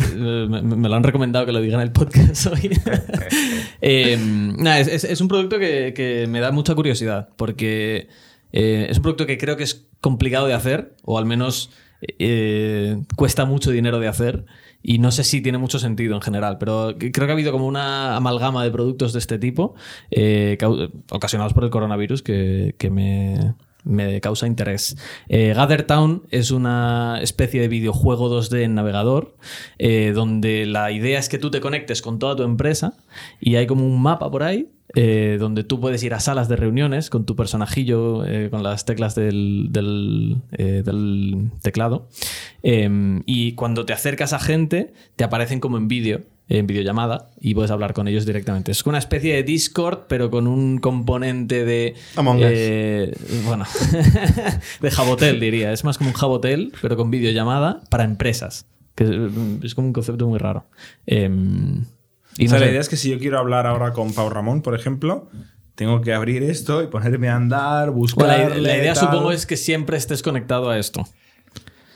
[0.50, 2.78] me, me lo han recomendado que lo diga en el podcast hoy.
[3.82, 8.10] Eh, nada, es, es- es un producto que, que me da mucha curiosidad, porque
[8.52, 11.72] eh, es un producto que creo que es complicado de hacer, o al menos
[12.20, 14.46] eh, cuesta mucho dinero de hacer,
[14.84, 17.68] y no sé si tiene mucho sentido en general, pero creo que ha habido como
[17.68, 19.76] una amalgama de productos de este tipo,
[20.10, 20.58] eh,
[21.12, 23.54] ocasionados por el coronavirus, que, que me,
[23.84, 24.98] me causa interés.
[25.28, 29.36] Eh, Gather Town es una especie de videojuego 2D en navegador,
[29.78, 32.94] eh, donde la idea es que tú te conectes con toda tu empresa
[33.40, 34.70] y hay como un mapa por ahí.
[34.96, 38.86] Eh, donde tú puedes ir a salas de reuniones con tu personajillo, eh, con las
[38.86, 42.08] teclas del, del, eh, del teclado.
[42.64, 47.54] Eh, y cuando te acercas a gente, te aparecen como en vídeo, en videollamada, y
[47.54, 48.74] puedes hablar con ellos directamente.
[48.74, 51.96] Es una especie de Discord, pero con un componente de.
[52.18, 53.46] Among Us.
[53.46, 53.66] bueno,
[54.82, 55.72] de Jabotel, diría.
[55.72, 58.66] Es más como un Jabotel, pero con videollamada para empresas.
[58.96, 60.66] Que es- es como un concepto muy raro.
[62.38, 64.62] Y o no la idea es que si yo quiero hablar ahora con Pau Ramón,
[64.62, 65.30] por ejemplo,
[65.76, 68.26] tengo que abrir esto y ponerme a andar, buscar.
[68.28, 71.04] Bueno, la, la idea supongo es que siempre estés conectado a esto.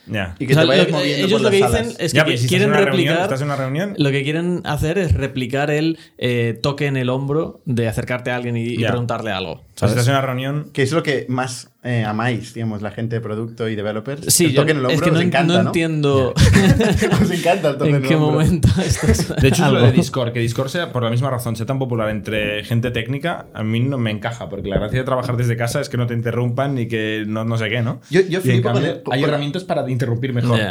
[0.07, 0.35] Ya.
[0.37, 2.11] Y que O sea, te vayas lo que- moviendo ellos por lo que dicen es
[2.13, 3.23] que Ya, si estás quieren en una reunión, replicar.
[3.23, 3.95] estás en una reunión.
[3.97, 8.35] Lo que quieren hacer es replicar el eh, toque en el hombro de acercarte a
[8.35, 9.63] alguien y, preguntarle algo.
[9.75, 10.03] O sea, si ¿sabes?
[10.03, 10.69] estás en una reunión.
[10.71, 14.33] Que es lo que más eh, amáis, digamos, la gente de producto y developers.
[14.33, 15.69] Sí, el yo toque en el es que no, os encanta, no ¿no?
[15.69, 16.33] entiendo
[17.21, 18.31] Os encanta el toque en en el qué hombro.
[18.31, 21.29] momento esto es De hecho, es lo de Discord, que Discord sea, por la misma
[21.29, 24.99] razón, sea tan popular entre gente técnica, a mí no me encaja, porque la gracia
[24.99, 27.81] de trabajar desde casa es que no te interrumpan ni que no, no sé qué,
[27.81, 27.99] ¿no?
[28.09, 30.57] Yo- yo Y en flipo con cambio, el- Hay herramientas para interrumpir mejor.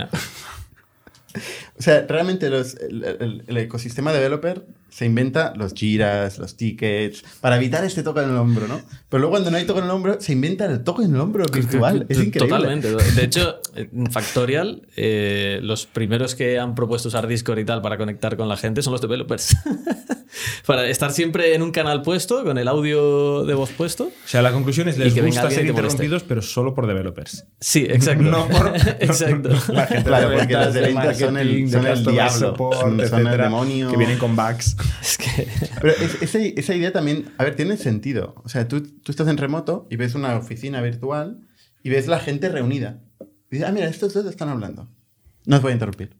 [1.76, 4.64] O sea, realmente los- el, el- el ecosistema developer
[4.94, 8.80] se inventa los giras, los tickets, para evitar este toque en el hombro, ¿no?
[9.08, 11.20] Pero luego cuando no hay toque en el hombro, se inventa el toque en el
[11.20, 12.06] hombro virtual.
[12.08, 12.38] Es increíble.
[12.48, 12.94] Totalmente.
[12.94, 17.98] De hecho, en Factorial, eh, los primeros que han propuesto usar Discord y tal para
[17.98, 19.56] conectar con la gente son los developers.
[20.66, 24.04] para estar siempre en un canal puesto, con el audio de voz puesto.
[24.04, 27.46] O sea, la conclusión es les que gusta ser interrumpidos, pero solo por developers.
[27.60, 28.22] Sí, exacto.
[28.22, 29.50] No por exacto.
[29.72, 30.74] la gente Claro, de porque ventas, los
[31.18, 33.90] de son el- son el diablo, support, son- son el demonio.
[33.90, 34.76] Que vienen con bugs.
[35.02, 35.48] Es que.
[35.80, 38.34] Pero es- esa, esa idea también, a ver, tiene sentido.
[38.44, 41.40] O sea, tú, tú estás en remoto y ves una oficina virtual
[41.82, 43.00] y ves la gente reunida.
[43.50, 44.88] Y dices, ah, mira, estos dos están hablando.
[45.46, 46.16] No os voy a interrumpir.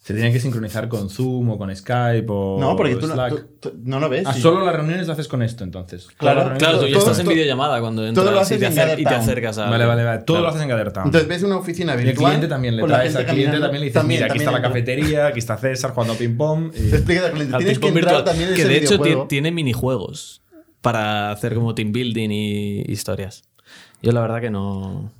[0.00, 3.30] Se tienen que sincronizar con Zoom o con Skype o no, porque tú no, Slack.
[3.30, 4.24] tú- tú no lo ves.
[4.26, 6.08] Ah, y- solo las reuniones lo haces con esto, entonces.
[6.16, 8.58] Claro, las Claro, tú ya todo- estás en videollamada cuando todo lo entras y haces
[8.60, 9.68] te, en acer- y te acercas a.
[9.68, 10.18] Vale, vale, vale.
[10.20, 10.42] Todo Claro.
[10.44, 11.06] lo haces en Gathertown.
[11.06, 12.30] Entonces ves una oficina Y el virtual.
[12.30, 15.26] cliente también le traes al cliente, también le dices, mira, aquí también está la cafetería,
[15.26, 16.72] aquí está César jugando ping-pong.
[16.74, 19.50] y- Te explicas al cliente, tienes que entrar virtual, también en que de hecho tiene
[19.50, 20.40] minijuegos.
[20.80, 23.42] para hacer como team building y historias.
[24.00, 25.10] Yo la verdad que no,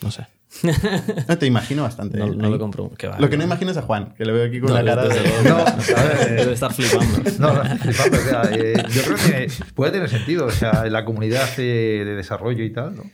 [0.00, 0.26] no sé.
[1.28, 2.18] No, te imagino bastante.
[2.18, 2.90] No, lo compro.
[2.96, 4.84] que Lo que no imagino es a Juan, que le veo aquí con No, la
[4.94, 5.28] cara desde de...
[5.42, 5.58] luego.
[5.58, 5.64] No,
[5.96, 7.30] ver, Debe estar flipando.
[7.38, 10.46] No, no, flipando, o sea, eh, yo creo que puede tener sentido.
[10.46, 13.04] O sea, en la comunidad eh, de desarrollo y tal, ¿no?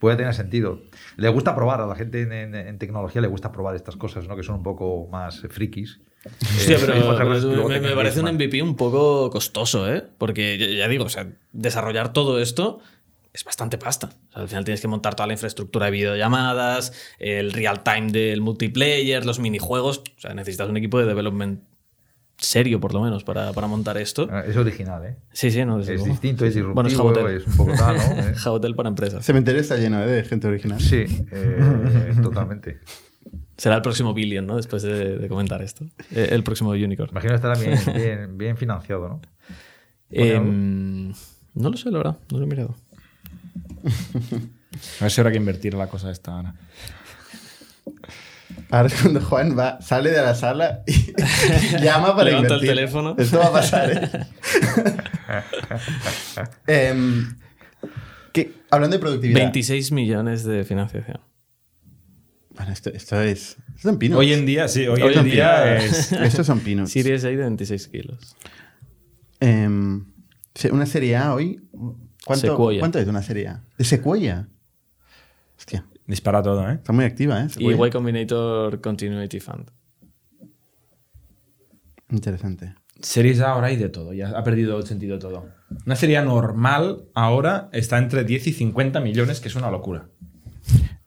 [0.00, 0.82] Puede tener sentido.
[1.16, 4.28] Le gusta probar, a la gente en, en- en tecnología le gusta probar estas cosas,
[4.28, 4.36] ¿no?
[4.36, 6.00] Que son un poco más frikis.
[6.24, 8.32] Eh, pero, pero me, me parece un.
[8.34, 10.04] MVP un poco costoso, ¿eh?
[10.18, 12.80] Porque ya, ya digo, o sea, desarrollar todo esto
[13.32, 14.08] es bastante pasta.
[14.30, 18.10] O sea, al final tienes que montar toda la infraestructura de videollamadas, el real time
[18.12, 19.98] del multiplayer, los minijuegos.
[20.16, 21.60] O sea, necesitas un equipo de development
[22.40, 24.28] serio, por lo menos, para, para montar esto.
[24.30, 25.16] Ah, Es original, ¿eh?
[25.32, 27.26] Sí, sí, no, Es distinto, es disruptivo, Bueno, es Jabotel.
[27.36, 28.02] es un poco tal, ¿no?
[28.30, 28.34] Eh.
[28.36, 29.24] Jabotel para empresas.
[29.24, 30.06] Cementerio está lleno ¿eh?
[30.06, 30.80] de gente original.
[30.80, 32.78] Sí, eh, totalmente.
[33.56, 34.54] Será el próximo Billion, ¿no?
[34.56, 35.84] Después de, de comentar esto.
[36.12, 37.10] Eh, El próximo Unicorn.
[37.10, 39.20] Imagino estará bien, bien, bien financiado, ¿no?
[40.10, 41.08] Em,
[41.54, 42.18] no lo sé, la verdad.
[42.30, 42.76] No lo he mirado.
[45.00, 46.54] A ver si habrá que invertir la cosa esta ahora.
[48.70, 51.14] Ahora es cuando Juan va, sale de la sala y
[51.82, 52.68] llama para Levanta el invertir.
[52.68, 53.14] teléfono.
[53.18, 54.10] Esto va a pasar, ¿eh?
[56.66, 57.34] Em,
[58.32, 59.40] que, hablando de productividad.
[59.40, 61.20] 26 millones de financiación.
[62.50, 63.56] Bueno, esto, esto es.
[63.76, 64.18] Esto son pinos.
[64.18, 66.12] Hoy en día, sí, hoy, Hoy en día es.
[66.12, 66.90] Estos son pinos.
[66.90, 68.36] Series A de 26 kilos.
[69.40, 70.04] Em,
[70.70, 71.62] una serie A hoy.
[72.28, 72.80] ¿Cuánto, Sequoia.
[72.80, 73.64] ¿Cuánto es de una serie A?
[73.78, 74.48] De Sequoia.
[75.56, 76.74] Hostia, Dispara todo, ¿eh?
[76.74, 77.46] está muy activa, ¿eh?
[77.46, 77.88] Y Sequoia.
[77.88, 79.70] Y Combinator Continuity Fund.
[82.10, 82.74] Interesante.
[83.00, 85.46] Series A ahora hay de todo, ya ha perdido el sentido todo.
[85.86, 90.08] Una serie A normal ahora está entre 10 y 50 millones, que es una locura.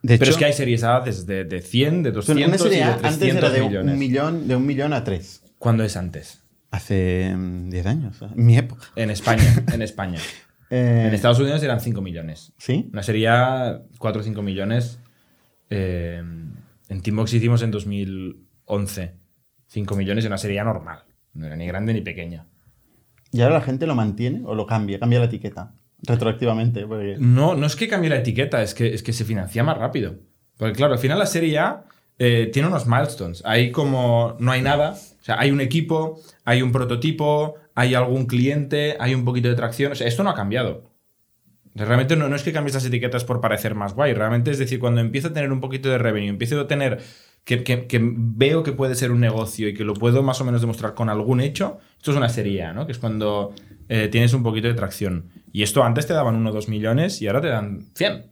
[0.01, 2.77] De Pero hecho, es que hay series A desde de 100, de 200 una serie
[2.77, 3.93] y de A 300 antes era de millones.
[3.93, 5.43] un millón, de un millón a tres.
[5.59, 6.41] ¿Cuándo es antes?
[6.71, 8.27] Hace mm, 10 años, ¿eh?
[8.35, 8.87] en mi época.
[8.95, 10.19] En España, en España.
[10.71, 12.53] Eh, En Estados Unidos eran 5 millones.
[12.57, 12.89] ¿Sí?
[12.91, 14.99] Una serie A, 4 o 5 millones.
[15.69, 16.23] eh,
[16.89, 19.13] en Teambox hicimos en 2011
[19.67, 21.03] 5 millones en una serie normal.
[21.33, 22.45] No era ni grande ni pequeña.
[23.31, 24.99] ¿Y ahora la gente lo mantiene o lo cambia?
[24.99, 25.73] Cambia la etiqueta.
[26.03, 26.85] Retroactivamente.
[26.85, 27.15] Porque...
[27.19, 30.15] No, no es que cambie la etiqueta, es que, es que se financia más rápido.
[30.57, 31.85] Porque claro, al final la serie A
[32.19, 33.41] eh, tiene unos milestones.
[33.45, 34.35] Hay como.
[34.39, 34.91] No hay nada.
[34.91, 39.55] O sea, hay un equipo, hay un prototipo, hay algún cliente, hay un poquito de
[39.55, 39.91] tracción.
[39.91, 40.91] O sea, esto no ha cambiado.
[41.73, 44.13] Realmente no, no es que cambies las etiquetas por parecer más guay.
[44.13, 47.01] Realmente es decir, cuando empiezo a tener un poquito de revenue, empiezo a tener.
[47.43, 50.45] Que, que- que veo que puede ser un negocio y que lo puedo más o
[50.45, 52.85] menos demostrar con algún hecho, esto es una serie A, ¿no?
[52.85, 53.55] Que es cuando
[53.89, 55.31] eh, tienes un poquito de tracción.
[55.51, 58.25] Y esto antes te daban 1 o 2 millones y ahora te dan 100.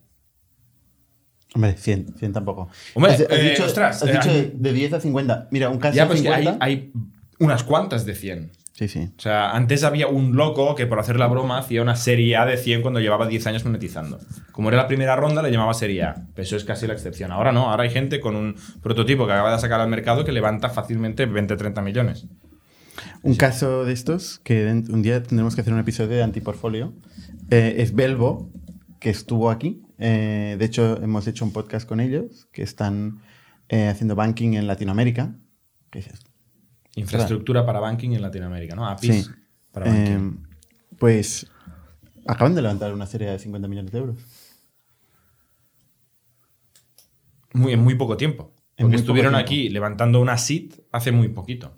[1.55, 2.69] Hombre, 100, 100 tampoco.
[2.93, 5.47] Hombre, has, has eh, dicho, ostras, has eh, dicho hay- de, de 10 a 50.
[5.51, 6.63] Mira, un caso Ya, de pues hay, 50.
[6.63, 6.91] hay
[7.39, 8.51] unas cuantas de 100.
[8.79, 9.09] Sí, sí.
[9.17, 12.45] O sea, antes había un loco que por hacer la broma hacía una serie A
[12.45, 14.19] de 100 cuando llevaba 10 años monetizando.
[14.53, 16.27] Como era la primera ronda, le llamaba serie A.
[16.33, 17.33] Pero eso es casi la excepción.
[17.33, 20.31] Ahora no, ahora hay gente con un prototipo que acaba de sacar al mercado que
[20.31, 22.27] levanta fácilmente 20-30 millones.
[23.21, 26.93] Un caso de estos, que un día tendremos que hacer un episodio de Antiportfolio,
[27.51, 28.49] eh, es Belvo,
[29.01, 29.81] que estuvo aquí.
[29.97, 33.19] Eh, de hecho, hemos hecho un podcast con ellos, que están
[33.67, 35.35] eh, haciendo banking en Latinoamérica.
[35.91, 36.28] ¿Qué dices?
[36.95, 38.87] Infraestructura para banking en Latinoamérica, ¿no?
[38.87, 39.31] APIs Sí.
[39.71, 40.11] para banking.
[40.11, 41.47] Eh, pues
[42.27, 44.17] acaban de levantar una serie de 50 millones de euros.
[47.53, 48.53] muy, en muy poco tiempo.
[48.77, 49.45] En Porque estuvieron tiempo.
[49.45, 51.77] aquí levantando una SIT hace muy poquito.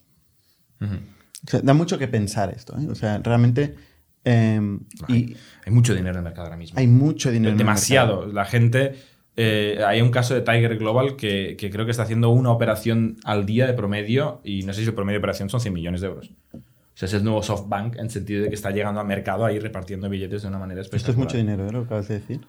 [0.82, 0.95] Ujú.
[0.95, 2.78] O sea, da mucho que pensar esto.
[2.78, 2.88] ¿eh?
[2.89, 3.76] O sea, realmente.
[4.24, 4.59] eh,
[5.07, 5.36] y
[5.66, 6.78] Hay mucho dinero en el mercado ahora mismo.
[6.78, 7.49] hay mucho dinero.
[7.49, 8.16] en el demasiado.
[8.18, 8.34] mercado.
[8.34, 8.95] La gente.
[9.38, 13.17] Eh, hay un caso de Tiger Global que, que creo que está haciendo una operación
[13.23, 16.01] al día de promedio y no sé si el promedio de operación son 100 millones
[16.01, 16.32] de euros.
[16.53, 16.59] O
[17.01, 20.09] sea, es el nuevo SoftBank en sentido de que está llegando al mercado ahí repartiendo
[20.09, 21.09] billetes de una manera espectacular.
[21.09, 21.71] Esto es mucho dinero, ¿eh?
[21.71, 22.41] lo que acabas de decir.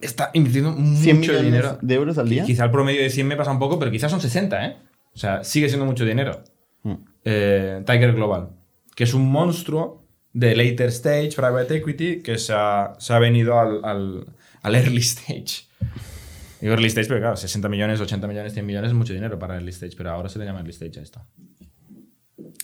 [0.00, 1.78] Está invirtiendo 100 mucho dinero.
[1.80, 2.44] de euros al día.
[2.44, 4.76] Quizá el promedio de 100 me pasa un poco, pero quizás son 60, ¿eh?
[5.14, 6.42] O sea, sigue siendo mucho dinero.
[6.82, 6.94] Mm.
[7.24, 8.50] Eh, Tiger Global,
[8.94, 13.58] que es un monstruo de later stage, private equity, que se ha, se ha venido
[13.58, 14.26] al, al-
[14.62, 15.66] al early stage.
[16.60, 19.54] Digo early stage, pero claro, 60 millones, 80 millones, 100 millones es mucho dinero para
[19.54, 21.24] early stage, pero ahora se le llama early stage a esto.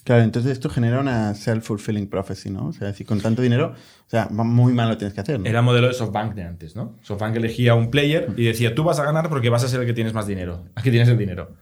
[0.04, 2.66] Claro, entonces esto genera una self-fulfilling prophecy, ¿no?
[2.66, 3.74] O sea, si con tanto dinero,
[4.06, 5.46] o sea, muy mal lo tienes que hacer, ¿no?
[5.46, 6.98] Era el modelo de SoftBank de antes, ¿no?
[7.02, 9.86] SoftBank elegía un player y decía, tú vas a ganar porque vas a ser el
[9.86, 10.66] que tienes más dinero.
[10.74, 11.56] Aquí tienes el dinero.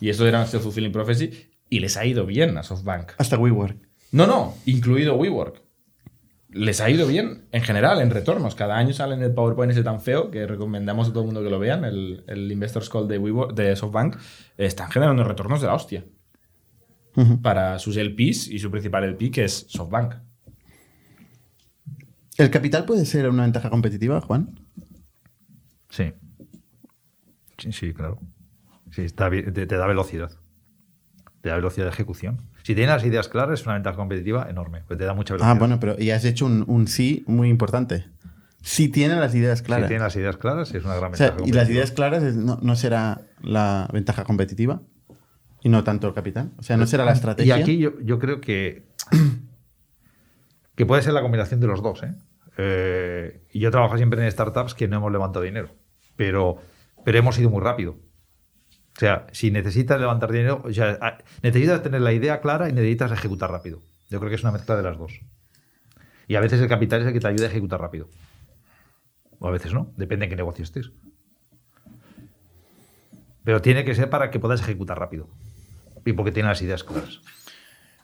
[0.00, 3.12] Y esto era self-fulfilling prophecy y les ha ido bien a SoftBank.
[3.18, 3.76] Hasta WeWork.
[4.12, 5.67] No, no, incluido WeWork.
[6.50, 8.54] Les ha ido bien en general, en retornos.
[8.54, 11.42] Cada año sale en el PowerPoint ese tan feo que recomendamos a todo el mundo
[11.42, 14.16] que lo vean, el, el Investors Call de, WeWork, de SoftBank.
[14.56, 16.04] Están generando retornos de la hostia
[17.42, 20.14] para sus LPs y su principal LP, que es SoftBank.
[22.36, 24.60] ¿El capital puede ser una ventaja competitiva, Juan?
[25.90, 26.12] Sí.
[27.58, 28.20] Sí, sí, claro.
[28.92, 30.30] Sí, está bien, te, te da velocidad.
[31.40, 32.38] Te da velocidad de ejecución.
[32.68, 34.82] Si tienes las ideas claras, es una ventaja competitiva enorme.
[34.86, 35.56] Pues te da mucha velocidad.
[35.56, 38.04] Ah, bueno, pero y has hecho un, un sí muy importante.
[38.60, 39.86] Si tiene las ideas claras.
[39.86, 41.48] Si tienes las ideas claras, es una gran O sea, ventaja.
[41.48, 44.82] y las ideas claras no, no será la ventaja competitiva
[45.62, 46.50] y no tanto el capital.
[46.58, 47.54] O sea, no será la Y estrategia.
[47.56, 48.86] aquí yo, yo creo que,
[50.74, 52.02] que puede ser la combinación de los dos.
[52.02, 52.12] ¿eh?
[52.58, 55.74] Eh, y yo trabajo siempre en startups que no hemos levantado dinero,
[56.16, 56.58] pero,
[57.02, 57.96] pero hemos ido muy rápido.
[58.98, 62.72] O sea, si necesitas levantar dinero, o sea, a- necesitas tener la idea clara y
[62.72, 63.80] necesitas ejecutar rápido.
[64.10, 65.20] Yo creo que es una mezcla de las dos.
[66.26, 68.08] Y a veces el capital es el que te ayuda a ejecutar rápido.
[69.38, 70.90] O a veces no, depende en qué negocio estés.
[73.44, 75.28] Pero tiene que ser para que puedas ejecutar rápido.
[76.04, 77.20] Y porque tiene las ideas claras.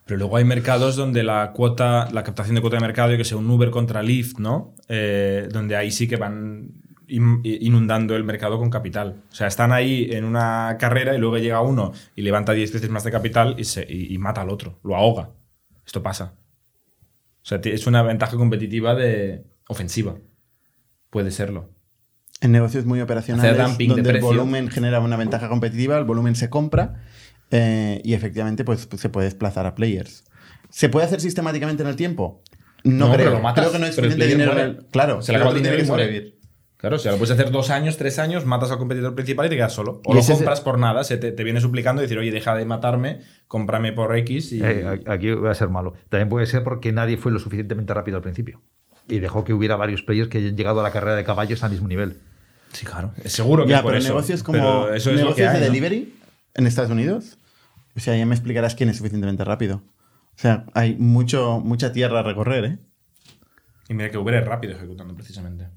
[0.07, 3.25] Pero luego hay mercados donde la cuota, la captación de cuota de mercado, yo que
[3.25, 4.77] sé, un Uber contra Lyft, ¿no?
[4.89, 9.23] Eh, donde ahí sí que van inundando el mercado con capital.
[9.31, 12.91] O sea, están ahí en una carrera y luego llega uno y levanta 10 veces
[12.91, 15.31] más de capital y, se, y, y mata al otro, lo ahoga.
[15.87, 16.35] Esto pasa.
[17.43, 20.17] O sea, es una ventaja competitiva de ofensiva.
[21.11, 21.71] Puede serlo.
[22.41, 23.57] En negocios muy operacionales,
[23.89, 27.03] donde el volumen genera una ventaja competitiva, el volumen se compra
[27.51, 30.25] eh, y efectivamente pues, pues, se puede desplazar a players.
[30.71, 32.43] ¿Se puede hacer sistemáticamente en el tiempo?
[32.83, 33.17] No, No, creo.
[33.19, 34.53] pero lo matas, creo que no es suficiente dinero.
[34.53, 34.77] muere.
[34.91, 36.34] Claro, Se le acaba el dinero y muere.
[36.85, 39.49] Claro, o sea, lo puedes hacer dos años, tres años, matas al competidor principal y
[39.49, 40.03] te quedas solo.
[40.05, 42.67] O lo compras por nada, se te, te viene suplicando y decir, oye, deja de
[42.67, 44.61] matarme, cómprame por X y...
[44.63, 45.95] Eh, aquí va a ser malo.
[46.11, 48.61] También puede ser porque nadie fue lo suficientemente rápido al principio.
[49.09, 51.71] Y dejó que hubiera varios players que hayan llegado a la carrera de caballos al
[51.71, 52.19] mismo nivel.
[52.73, 53.13] Sí, claro.
[53.25, 54.09] Es seguro que Ya, es por pero eso.
[54.09, 55.73] negocios como Pero eso es lo negocios que hay, de ¿no?
[55.73, 56.15] delivery
[56.55, 57.39] en Estados Unidos.
[57.97, 59.83] O sea, ya me explicarás quién es suficientemente rápido.
[60.37, 62.79] O sea, hay mucho, mucha tierra a recorrer, ¿eh?
[63.89, 65.69] Y mira que Uber es rápido ejecutando precisamente.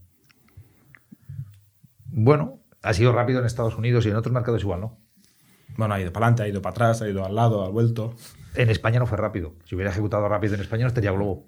[2.10, 4.98] Bueno, ha sido rápido en Estados Unidos y en otros mercados igual, ¿no?
[5.78, 8.16] Bueno, ha ido para adelante, ha ido para atrás, ha ido al lado, ha vuelto.
[8.56, 9.56] En España no fue rápido.
[9.66, 11.46] Si hubiera ejecutado rápido en España no estaría Globo.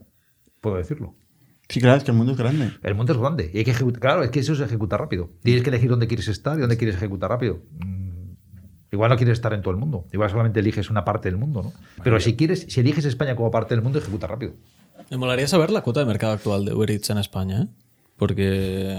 [0.61, 1.15] Puedo decirlo.
[1.69, 2.71] Sí, claro, es que el mundo es grande.
[2.83, 3.99] El mundo es grande y hay que ejecutar.
[4.01, 5.29] Claro, es que eso se ejecuta rápido.
[5.43, 7.61] Tienes que elegir dónde quieres estar y dónde quieres ejecutar rápido.
[7.79, 8.09] Mm,
[8.91, 10.07] Igual no quieres estar en todo el mundo.
[10.11, 11.73] Igual solamente eliges una parte del mundo, ¿no?
[12.03, 14.53] Pero si quieres, si eliges España como parte del mundo, ejecuta rápido.
[15.11, 17.67] Me molaría saber la cuota de mercado actual de Uber Eats en España, ¿eh?
[18.17, 18.97] Porque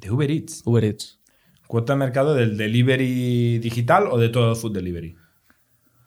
[0.00, 0.62] De Uber Eats.
[0.64, 1.18] Uber Eats.
[1.66, 5.16] ¿Cuota de mercado del delivery digital o de todo el food delivery?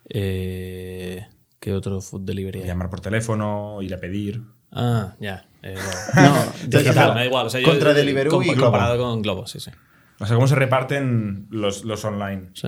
[0.10, 1.26] Eh,
[1.60, 2.68] ¿Qué otro food delivery hay?
[2.68, 4.41] Llamar por teléfono, ir a pedir.
[4.72, 5.48] Ah, ya.
[5.62, 5.76] Eh,
[6.14, 6.34] bueno.
[6.70, 7.46] No, Digital, me da igual.
[7.48, 8.62] O sea, yo- Contra Deliveroo y Globo.
[8.72, 9.72] Comparado con Globo, sí, sí.
[10.20, 12.50] O sea, cómo se reparten los, los online.
[12.54, 12.68] Sí.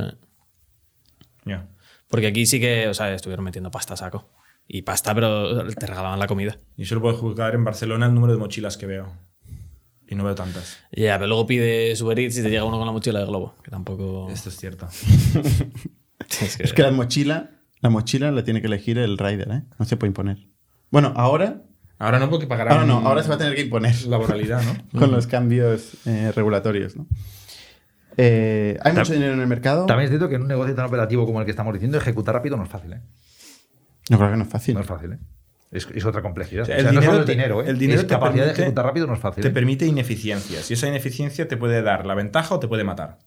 [1.46, 1.68] Ya.
[2.08, 4.30] Porque aquí sí que, o sea, estuvieron metiendo pasta a saco.
[4.68, 6.58] Y pasta, pero te regalaban la comida.
[6.78, 9.14] Y solo puedo juzgar en Barcelona el número de mochilas que veo.
[10.08, 10.78] Y no veo tantas.
[10.92, 13.56] Ya, pero luego pides Uber Eats y te llega uno con la mochila de Globo.
[13.64, 14.28] Que tampoco.
[14.30, 14.88] Esto es cierto.
[16.42, 17.52] Es que- Es que la mochila,
[17.82, 19.64] la mochila la tiene que elegir el rider, ¿eh?
[19.78, 20.48] No se puede imponer.
[20.92, 21.62] Bueno, ahora,
[21.98, 22.74] Ahora no, porque pagarán.
[22.74, 24.76] ahora no, ahora se va a tener que imponer Laboralidad, ¿no?
[25.00, 27.08] con los cambios eh, regulatorios, ¿no?
[28.18, 29.86] Eh, hay mucho dinero en el mercado.
[29.86, 32.36] También es cierto que en un negocio tan operativo como el que estamos diciendo, ejecutar
[32.36, 33.02] rápido no es fácil, ¿eh?
[34.10, 34.76] No creo que no es fácil.
[34.76, 35.20] No es fácil, ¿eh?
[35.76, 36.64] Es, es otra complejidad.
[36.64, 37.70] O sea, O sea, no solo el dinero, ¿eh?
[37.70, 39.42] el dinero es te capacidad de permite- ejecutar rápido no es fácil.
[39.42, 39.52] Te ¿eh?
[39.52, 40.70] permite ineficiencias.
[40.72, 43.20] Y esa ineficiencia te puede dar la ventaja o te puede matar.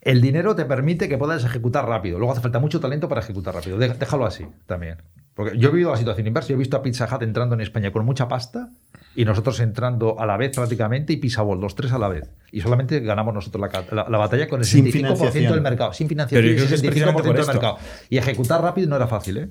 [0.00, 2.18] El dinero te permite que puedas ejecutar rápido.
[2.18, 3.76] Luego hace falta mucho talento para ejecutar rápido.
[3.78, 4.96] Dé- Déjalo así también.
[5.34, 6.48] Porque yo he vivido la situación inversa.
[6.50, 8.68] Yo he visto a Pizza Hut entrando en España con mucha pasta
[9.16, 12.30] y nosotros entrando a la vez prácticamente y Pizza World, los tres a la vez.
[12.52, 15.52] Y solamente ganamos nosotros la, la- la batalla con el Sin 65% financiación.
[15.52, 15.92] del mercado.
[15.92, 17.78] Sin financiación, es 65% precisamente por del mercado.
[18.08, 19.48] Y ejecutar rápido no era fácil, ¿eh?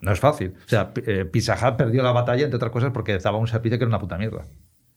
[0.00, 0.54] No es fácil.
[0.66, 3.78] O sea, eh, Pizza Hut perdió la batalla, entre otras cosas, porque daba un servicio
[3.78, 4.42] que era una puta mierda.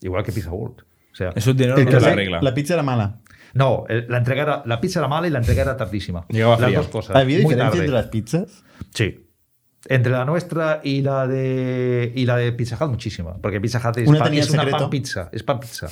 [0.01, 0.81] Igual que Pizza World.
[1.13, 2.39] O sea, Eso El no la la- regla.
[2.41, 3.19] La pizza era mala.
[3.53, 6.25] no, el- la entrega era, la pizza era mala y la entrega era tardísima.
[6.29, 6.77] Llegaba Las fría.
[6.79, 7.15] dos cosas.
[7.15, 8.63] ¿Había diferencia entre las pizzas?
[8.93, 9.26] Sí.
[9.89, 13.97] Entre la nuestra y la de y la de Pizza Hut muchísima, porque Pizza Hut
[13.97, 15.87] es, Una pan- es una pan pizza, es pan pizza.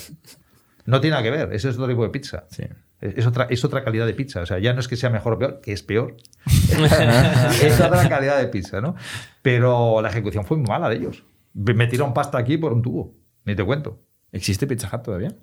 [0.84, 2.44] No tiene nada que ver, eso es otro tipo de pizza.
[2.50, 2.62] Sí.
[3.00, 4.40] Es, es otra, es otra calidad de pizza.
[4.42, 6.16] O sea, ya no es que sea mejor o peor, que es peor.
[6.46, 8.94] es otra calidad de pizza, ¿no?
[9.42, 11.24] Pero la ejecución fue muy mala de ellos.
[11.54, 13.14] Me tiraron pasta aquí por un tubo.
[13.44, 14.02] Ni te cuento.
[14.32, 15.34] ¿Existe Pizza Hut todavía?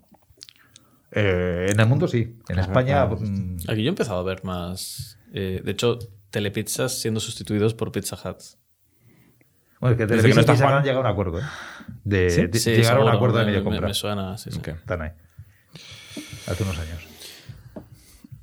[1.12, 2.38] Eh, en el mundo sí.
[2.50, 3.08] En España.
[3.08, 3.18] claro.
[3.20, 5.20] mm, Aquí yo he empezado a ver más.
[5.34, 5.98] eh, de hecho,
[6.34, 8.38] telepizzas siendo sustituidos por Pizza Hut.
[9.80, 10.74] Bueno, es que Desde que no está Pizza Hut Juan.
[10.80, 11.40] han llegado a un acuerdo.
[11.40, 11.44] ¿eh?
[12.04, 12.48] De, ¿Sí?
[12.48, 13.88] de- Sí, llegaron a un acuerdo de me- media me, compra.
[13.88, 14.58] me suena, sí, sí.
[14.60, 14.70] Ok.
[14.70, 15.12] Están ahí.
[16.48, 17.08] Hace unos años.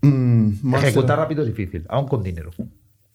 [0.03, 0.89] Mm, Monster.
[0.91, 2.51] Ejecutar rápido es difícil, aún con dinero.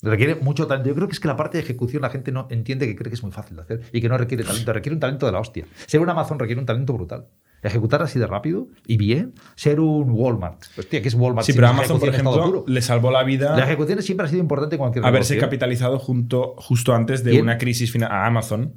[0.02, 0.90] Requiere mucho talento.
[0.90, 3.10] Yo creo que es que la parte de ejecución la gente no entiende que cree
[3.10, 4.72] que es muy fácil de hacer y que no requiere talento.
[4.74, 5.66] Requiere un talento de la hostia.
[5.88, 7.28] Ser un Amazon requiere un talento brutal.
[7.64, 9.34] Ejecutar así de rápido y bien.
[9.56, 10.62] Ser un Walmart.
[10.78, 11.46] Hostia, ¿qué es Walmart?
[11.48, 14.76] Sí, pero Amazon, por ejemplo, le salvó la vida La ejecución siempre ha sido importante
[14.76, 17.44] en cualquier haberse capitalizado junto, justo antes de ¿Quién?
[17.44, 18.74] una crisis a Amazon.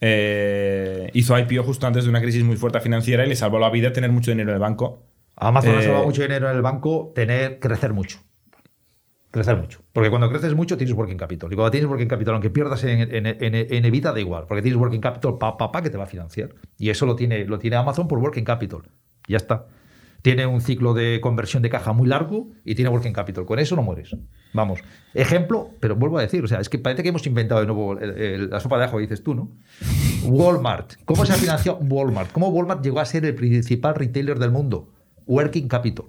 [0.00, 3.70] eh, hizo IPO justo antes de una crisis muy fuerte financiera y le salvó la
[3.70, 5.02] vida tener mucho dinero en el banco.
[5.36, 8.18] Amazon ha Eh, salvado mucho dinero en el banco, tener, crecer mucho.
[9.36, 9.80] Crecer mucho.
[9.92, 11.52] Porque cuando creces mucho tienes working capital.
[11.52, 13.00] Y cuando tienes working capital, aunque pierdas en,
[13.84, 14.46] Evita, da igual.
[14.48, 16.54] Porque tienes working capital pa, pa, pa, que te va a financiar.
[16.78, 18.80] Y eso lo tiene, lo tiene Amazon por working capital.
[19.28, 19.66] Ya está.
[20.22, 23.44] Tiene un ciclo de conversión de caja muy largo y tiene working capital.
[23.44, 24.16] Con eso no mueres.
[24.54, 24.80] Vamos.
[25.12, 27.92] Ejemplo, pero vuelvo a decir, o sea, es que parece que hemos inventado de nuevo
[27.98, 29.50] el- el- la sopa de ajo, dices tú, ¿no?
[30.24, 30.94] Walmart.
[31.04, 32.32] ¿Cómo se ha financiado Walmart?
[32.32, 34.88] ¿Cómo Walmart llegó a ser el principal retailer del mundo?
[35.26, 36.06] Working capital.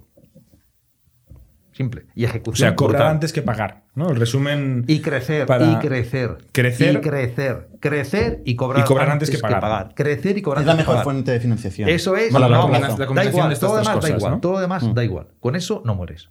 [1.78, 2.06] Simple.
[2.16, 2.68] Y O ejecución.
[2.70, 3.14] sea, cobrar brutal.
[3.14, 3.84] antes que pagar.
[3.94, 4.10] ¿no?
[4.10, 4.84] El resumen.
[4.88, 6.38] Y crecer, para y crecer.
[6.52, 7.68] crecer- Y crecer.
[7.78, 9.94] Crecer y cobrar, Y cobrar antes que pagar.
[9.94, 11.04] Crecer y cobrar Es la antes que mejor pagar.
[11.04, 11.88] fuente de financiación.
[11.88, 12.32] Eso es.
[12.32, 13.48] Bueno, la no, la da igual.
[13.50, 14.32] de Todo demás da igual.
[14.32, 14.40] ¿no?
[14.40, 15.28] Todo lo demás da igual.
[15.38, 16.30] Con eso no mueres.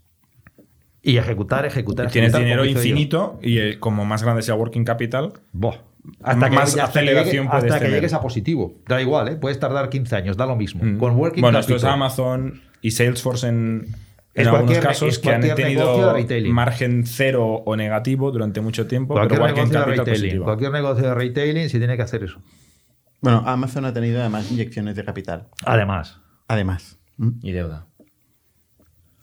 [1.02, 2.12] Y ejecutar, ejecutar.
[2.12, 2.72] tienes ejecutar, dinero yo.
[2.72, 5.76] infinito y eh, como más grande sea working capital, Buah.
[6.24, 8.76] Hasta que, Más hasta que aceleración llegue- puedes hasta que llegues a positivo.
[8.88, 9.36] Da igual, ¿eh?
[9.38, 10.84] puedes tardar 15 años, da lo mismo.
[10.84, 10.98] Mm.
[10.98, 11.90] Con Working bueno, esto Capital.
[11.90, 13.88] es Amazon y Salesforce en,
[14.38, 16.16] en algunos casos es que han tenido
[16.50, 20.44] margen cero o negativo durante mucho tiempo, Cualquier pero negocio de retailing.
[20.44, 22.42] Cualquier negocio de retailing se tiene que hacer eso.
[23.22, 25.48] Bueno, Amazon ha tenido además inyecciones de capital.
[25.66, 26.22] Además.
[26.48, 27.00] Además.
[27.18, 27.40] ¿Mm?
[27.42, 27.88] Y deuda.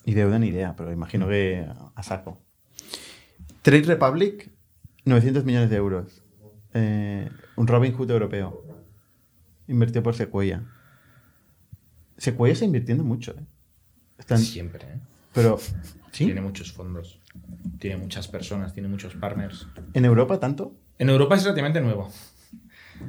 [0.05, 2.43] Y deuda ni idea, pero imagino que a saco.
[3.63, 4.51] Trade Republic,
[5.05, 6.23] 900 millones de euros.
[6.75, 8.65] Eh, un Robin Hood europeo.
[9.69, 10.65] Invirtió por Sequoia.
[12.19, 13.47] Sequoia está invirtiendo mucho, ¿eh?
[14.19, 14.99] Están- Siempre, ¿eh?
[15.33, 15.59] pero,
[16.13, 16.27] ¿sí?
[16.27, 17.21] Tiene muchos fondos,
[17.79, 19.67] tiene muchas personas, tiene muchos partners.
[19.93, 20.75] ¿En Europa tanto?
[20.99, 22.11] En Europa es relativamente nuevo.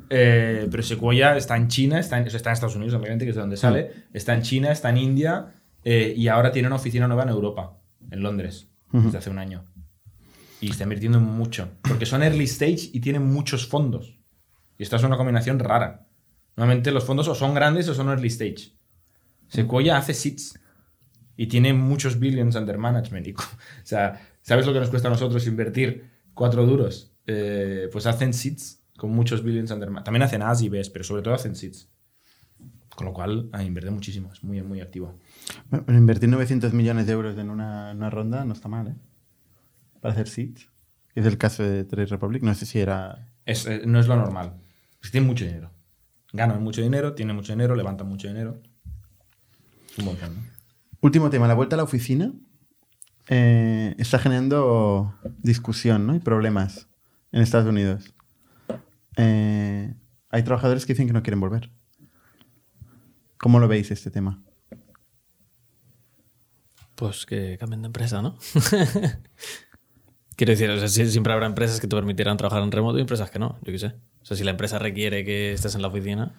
[0.09, 3.23] Eh, pero Sequoia está en China, está en, o sea, está en Estados Unidos, obviamente,
[3.25, 3.91] que es de donde sale.
[4.13, 5.53] Está en China, está en India
[5.83, 7.77] eh, y ahora tiene una oficina nueva en Europa,
[8.09, 9.63] en Londres, desde hace un año.
[10.59, 14.17] Y está invirtiendo mucho, porque son early stage y tienen muchos fondos.
[14.77, 16.07] Y esta es una combinación rara.
[16.55, 18.73] Normalmente los fondos o son grandes o son early stage.
[19.47, 20.59] Sequoia hace seeds
[21.37, 23.27] y tiene muchos billions under management.
[23.27, 23.37] Y o
[23.83, 27.13] sea, ¿sabes lo que nos cuesta a nosotros invertir cuatro duros?
[27.27, 30.05] Eh, pues hacen seeds con muchos billions under management.
[30.05, 31.89] También hacen As y Bs, pero sobre todo hacen seeds.
[32.95, 34.31] Con lo cual, ah, invierte muchísimo.
[34.31, 35.19] Es muy, muy activo.
[35.69, 38.95] Bueno, pero invertir 900 millones de euros en una, una ronda no está mal, ¿eh?
[39.99, 40.69] Para hacer seeds.
[41.13, 42.43] Es el caso de Trade Republic.
[42.43, 43.33] No sé si era...
[43.45, 44.53] Es, eh, no es lo normal.
[44.99, 45.71] Pues tiene mucho dinero.
[46.31, 48.61] Ganan mucho dinero, tienen mucho dinero, levantan mucho dinero.
[49.89, 50.41] Es un buen fondo.
[51.05, 52.33] Último tema, la vuelta a la oficina
[53.27, 56.15] eh, está generando discusión ¿no?
[56.15, 56.89] y problemas
[57.31, 58.11] en Estados Unidos.
[59.15, 59.93] Eh,
[60.31, 61.69] hay trabajadores que dicen que no quieren volver.
[63.37, 64.41] ¿Cómo lo veis este tema?
[66.95, 68.39] Pues que cambien de empresa, ¿no?
[70.35, 73.29] Quiero decir, o sea, siempre habrá empresas que te permitirán trabajar en remoto y empresas
[73.29, 73.95] que no, yo qué sé.
[74.23, 76.33] O sea, si la empresa requiere que estés en la oficina.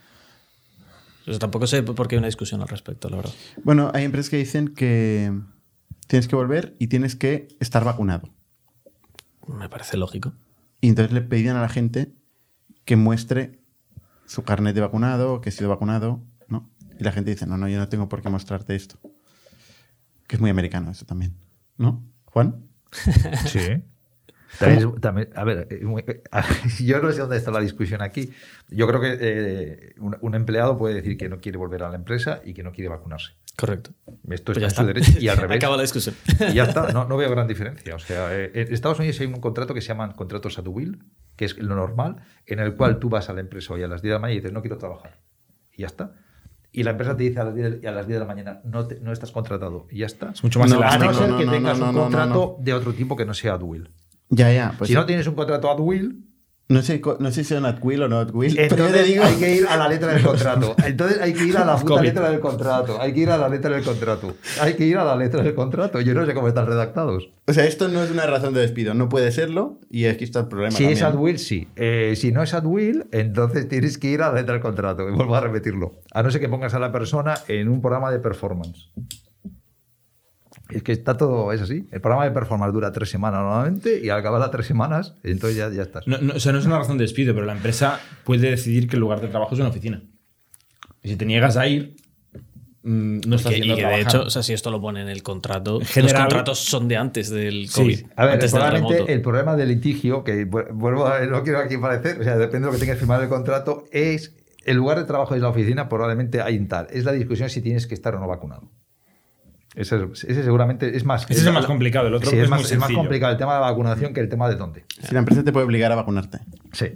[1.40, 3.32] Tampoco sé por qué hay una discusión al respecto, la verdad.
[3.64, 5.32] Bueno, hay empresas que dicen que
[6.06, 8.30] tienes que volver y tienes que estar vacunado.
[9.48, 10.34] Me parece lógico.
[10.80, 12.12] Y entonces le pedían a la gente
[12.84, 13.60] que muestre
[14.26, 16.70] su carnet de vacunado, que ha sido vacunado, ¿no?
[16.98, 18.98] Y la gente dice, no, no, yo no tengo por qué mostrarte esto.
[20.28, 21.36] Que es muy americano eso también,
[21.76, 22.04] ¿no?
[22.26, 22.68] Juan.
[23.46, 23.82] Sí.
[24.58, 26.22] También es- también- a ver, eh, eh,
[26.84, 28.32] yo no sé dónde está la discusión aquí.
[28.68, 31.96] Yo creo que eh, un, un empleado puede decir que no quiere volver a la
[31.96, 33.32] empresa y que no quiere vacunarse.
[33.56, 33.90] Correcto.
[34.30, 34.84] Esto Pues en su está.
[34.84, 35.56] derecho y al revés.
[35.56, 36.14] Acaba la discusión.
[36.50, 37.94] Y ya está, no, no veo gran diferencia.
[37.94, 41.04] O sea, eh, en Estados Unidos hay un contrato que se llaman contratos at will,
[41.36, 44.02] que es lo normal, en el cual tú vas a la empresa hoy a las
[44.02, 45.20] 10 de la mañana y dices, no quiero trabajar.
[45.72, 46.12] Y ya está.
[46.72, 48.60] Y la empresa te dice a las 10, de- a las 10 de la mañana,
[48.64, 49.86] no, te- no estás contratado.
[49.90, 50.32] Y ya está.
[50.32, 51.06] Es mucho más No, a elástico.
[51.06, 53.88] no ser que no, tengas un contrato de otro tipo que no sea will.
[54.30, 54.74] Ya, ya.
[54.76, 56.26] Pues si no tienes un contrato at will,
[56.68, 59.02] no, sé, no sé si son at will o no at will, pero yo entonces
[59.02, 59.22] te digo...
[59.24, 60.74] hay que ir a la letra del contrato.
[60.84, 63.00] Entonces hay que ir a la puta letra del contrato.
[63.00, 64.34] Hay que ir a la letra del contrato.
[64.60, 66.00] Hay que ir a la letra del contrato.
[66.00, 67.30] Yo no sé cómo están redactados.
[67.46, 70.40] O sea, esto no es una razón de despido, no puede serlo y aquí está
[70.40, 70.76] el problema.
[70.76, 71.68] Si es at will, sí.
[71.76, 75.08] Eh, si no es at will, entonces tienes que ir a la letra del contrato.
[75.08, 75.92] Y vuelvo a repetirlo.
[76.12, 78.90] A no ser que pongas a la persona en un programa de performance.
[80.68, 81.86] Es que está todo, es así.
[81.92, 85.56] El programa de performance dura tres semanas normalmente y al acabar las tres semanas, entonces
[85.56, 86.06] ya, ya estás.
[86.08, 88.88] No, no, o sea, no es una razón de despido, pero la empresa puede decidir
[88.88, 90.02] que el lugar de trabajo es una oficina.
[91.02, 91.94] Y si te niegas a ir,
[92.82, 95.08] mm, no está y haciendo que de hecho, o sea, si esto lo pone en
[95.08, 98.00] el contrato, general- los contratos son de antes del COVID.
[98.16, 101.76] A ver, antes del el problema del litigio, que vu- vuelvo a, no quiero aquí
[101.76, 104.98] parecer, o sea, depende de lo que tengas firmado en el contrato, es el lugar
[104.98, 106.88] de trabajo es la oficina, probablemente hay en tal.
[106.90, 108.68] Es la discusión si tienes que estar o no vacunado.
[109.76, 111.24] Ese, ese seguramente es más.
[111.28, 112.98] Ese es el más complicado, el otro Sí, es es, muy más, es más sencillo.
[113.00, 114.84] complicado el tema de la vacunación que el tema de dónde.
[115.02, 116.38] Si la empresa te puede obligar a vacunarte.
[116.72, 116.92] Sí.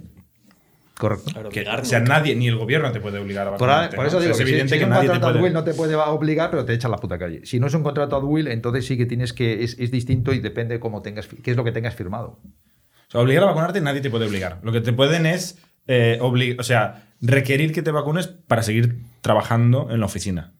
[0.97, 1.31] Correcto.
[1.31, 3.95] Claro, Que, o sea, nadie, ni el gobierno te puede obligar a Por, vacunarte.
[3.95, 4.07] por ¿no?
[4.09, 5.43] eso O sea, digo es si- evidente si que un nadie te contrato ad puede.
[5.45, 7.41] will no te puede obligar, pero te echa a la puta calle.
[7.45, 9.63] Si no es un contrato ad will, entonces sí que tienes que.
[9.63, 12.39] Es, es distinto y depende cómo tengas, qué es lo que tengas firmado.
[12.43, 14.59] O sea, obligar a vacunarte nadie te puede obligar.
[14.63, 15.57] Lo que te pueden es
[15.87, 20.53] eh, obli- o sea, requerir que te vacunes para seguir trabajando en la oficina.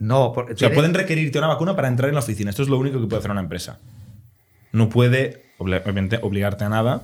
[0.00, 2.50] No, O sea, pueden requerirte una vacuna para entrar en la oficina.
[2.50, 3.78] Esto es lo único que puede hacer una empresa.
[4.72, 7.02] No puede, obviamente, obligarte a nada.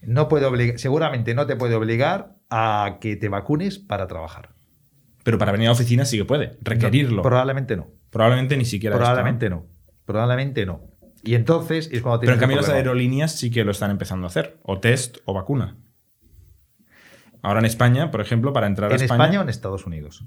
[0.00, 4.50] no puede obligar, seguramente no te puede obligar a que te vacunes para trabajar.
[5.24, 6.56] Pero para venir a la oficina sí que puede.
[6.62, 7.16] Requerirlo.
[7.16, 7.88] No, probablemente no.
[8.10, 8.94] Probablemente ni siquiera.
[8.94, 9.12] esto, ¿no?
[9.12, 9.66] Probablemente no.
[10.04, 10.82] Probablemente no.
[11.24, 14.28] Y entonces es cuando Pero en cambio las aerolíneas sí que lo están empezando a
[14.28, 14.60] hacer.
[14.62, 15.76] O test o vacuna.
[17.42, 19.24] Ahora en España, por ejemplo, para entrar a ¿En España.
[19.24, 20.24] España o en Estados Unidos?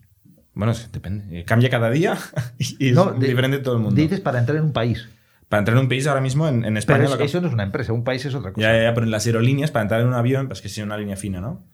[0.59, 1.39] Bueno, es- depende.
[1.39, 2.17] Eh, Cambia cada día
[2.59, 3.95] y es No, de- diferente en todo el mundo.
[3.99, 5.07] Dices para entrar en un país.
[5.47, 6.99] Para entrar en un país ahora mismo, en, en España.
[6.99, 8.67] Pero es- que- eso no es una empresa, un país es otra cosa.
[8.67, 10.77] Ya, ya, ya, pero en las aerolíneas, para entrar en un avión, pues que es
[10.77, 11.65] una línea fina, ¿no?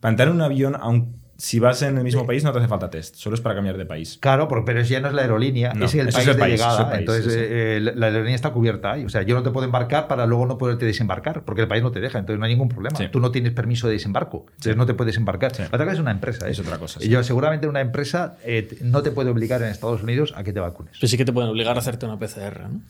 [0.00, 2.68] Para entrar en un avión, aun si vas en el mismo país, no te hace
[2.68, 3.16] falta test.
[3.16, 4.16] Solo es para cambiar de país.
[4.20, 6.38] Claro, porque- pero ya no es la aerolínea, No, es el país es el de
[6.38, 6.88] país, llegada.
[6.88, 7.36] país, entonces, sí, sí.
[7.40, 9.04] eh, la la aerolínea está cubierta ahí.
[9.04, 11.82] O sea, yo no te puedo embarcar para luego no poderte desembarcar, porque el país
[11.82, 12.96] no te deja, entonces no hay ningún problema.
[12.96, 13.06] Sí.
[13.10, 15.54] Tú no tienes permiso de desembarco, entonces no te puedes embarcar.
[15.54, 15.62] Sí.
[15.64, 16.46] Otra cosa es una empresa.
[16.46, 16.52] ¿eh?
[16.52, 17.08] Es otra cosa, sí.
[17.08, 20.60] Yo, seguramente una empresa eh, no te puede obligar en Estados Unidos a que te
[20.60, 20.96] vacunes.
[21.00, 22.80] Pero sí que te pueden obligar a hacerte una PCR, ¿no?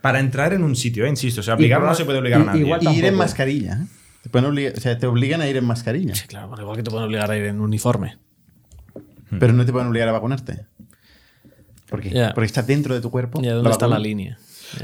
[0.00, 1.40] Para entrar en un sitio, eh, insisto.
[1.40, 2.60] O sea, obligar no se puede obligar a y- nadie.
[2.60, 3.78] igual Y ir en mascarilla.
[4.24, 6.14] Te, pueden obligar- o sea, te obligan a ir en mascarilla.
[6.14, 8.16] Sí, claro, bueno, igual que te pueden obligar a ir en uniforme.
[9.38, 10.64] Pero no te pueden obligar a vacunarte.
[11.90, 12.08] ¿Por qué?
[12.10, 12.32] Ya.
[12.34, 13.40] Porque está dentro de tu cuerpo.
[13.42, 13.98] ¿Y dónde está vacuna.
[13.98, 14.38] la línea?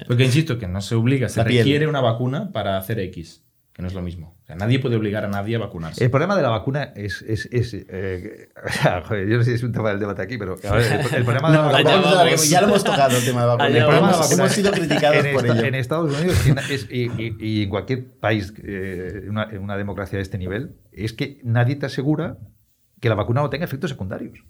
[0.07, 1.59] Porque insisto que no se obliga, se La piel.
[1.64, 3.43] requiere una vacuna para hacer X,
[3.81, 4.37] que no es lo mismo.
[4.43, 6.05] O sea, nadie puede obligar a nadie a vacunarse.
[6.05, 7.22] El problema de la vacuna es.
[7.22, 8.51] es, es, eh,
[9.09, 11.24] joder, yo no sé si es un tema del debate aquí, pero ver, el, el
[11.24, 11.91] problema de la No, vacuna.
[11.95, 12.51] vamos a ver, vamos.
[12.51, 13.78] ya lo hemos tocado el tema de la vacuna.
[13.78, 15.66] El problema de la vacuna hemos sido criticados en por esta- ello.
[15.68, 16.39] En Estados Unidos
[16.70, 20.76] es- y, y- y en cualquier país, eh, una, en una democracia de este nivel,
[20.93, 22.37] es que nadie te asegura
[23.01, 24.45] que la vacuna no tenga efectos secundarios.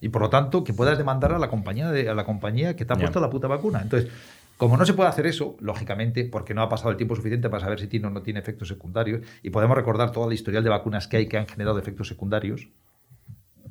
[0.00, 2.84] Y por lo tanto, que puedas demandar a la compañía, de, a la compañía que
[2.84, 3.02] te ha Ya.
[3.02, 3.80] puesto la puta vacuna.
[3.80, 4.10] Entonces,
[4.56, 7.62] como no se puede hacer eso, lógicamente, porque no ha pasado el tiempo suficiente para
[7.62, 10.70] saber si tiene o no tiene efectos secundarios, y podemos recordar toda la historial de
[10.70, 12.68] vacunas que hay que han generado efectos secundarios,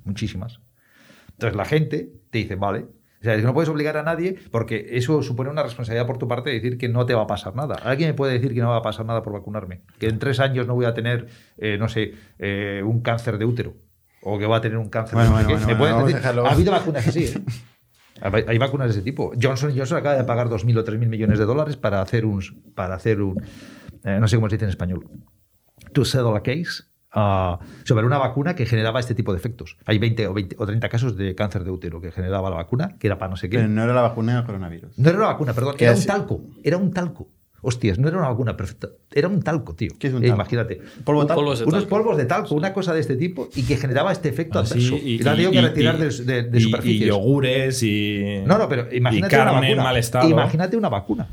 [0.04, 0.60] muchísimas.
[1.32, 2.86] Entonces la gente te dice, vale.
[3.22, 6.28] O sea, que no puedes obligar a nadie porque eso supone una responsabilidad por tu
[6.28, 7.76] parte de decir que no te va a pasar nada.
[7.76, 9.82] ¿Alguien me puede decir que no va a pasar nada por vacunarme?
[9.98, 11.28] Que en tres años no voy a tener,
[11.58, 13.76] eh, no sé, eh, un cáncer de útero.
[14.22, 16.46] O que va a tener un cáncer Bueno, de bueno.
[16.46, 17.34] Ha habido vacunas así, ¿eh?
[18.48, 19.34] Hay vacunas de ese tipo.
[19.40, 22.42] Johnson Johnson acaba de pagar 2.000 o 3.000 millones de dólares para hacer un...
[22.74, 23.44] Para hacer un
[24.04, 25.08] eh, no sé cómo se dice en español.
[25.94, 29.78] To settle a case ah, sobre una vacuna que generaba este tipo de efectos.
[29.86, 32.98] Hay 20 o, 20 o 30 casos de cáncer de útero que generaba la vacuna,
[33.00, 33.58] que era para no sé qué.
[33.58, 34.98] Pero no era la vacuna del coronavirus.
[34.98, 36.42] No era una vacuna, perdón, ¿Qué era un talco.
[36.64, 37.30] Era un talco.
[37.66, 38.90] Hostias, no era una vacuna perfecta.
[39.12, 39.92] Era un talco, tío.
[39.98, 40.36] ¿Qué es un Eh, talco?
[40.42, 40.82] imagínate.
[41.04, 41.42] Polvo de talco.
[41.42, 44.30] Polvos de Unos polvos de talco, una cosa de este tipo, y que generaba este
[44.30, 44.96] efecto Así, adverso.
[44.98, 47.02] Y, la han tenido que retirar de, de- de y- superficies.
[47.02, 48.42] Y yogures y.
[48.46, 49.84] No, no, pero imagínate y una carne en vacuna.
[49.84, 50.30] mal estado.
[50.30, 51.28] Imagínate una vacuna.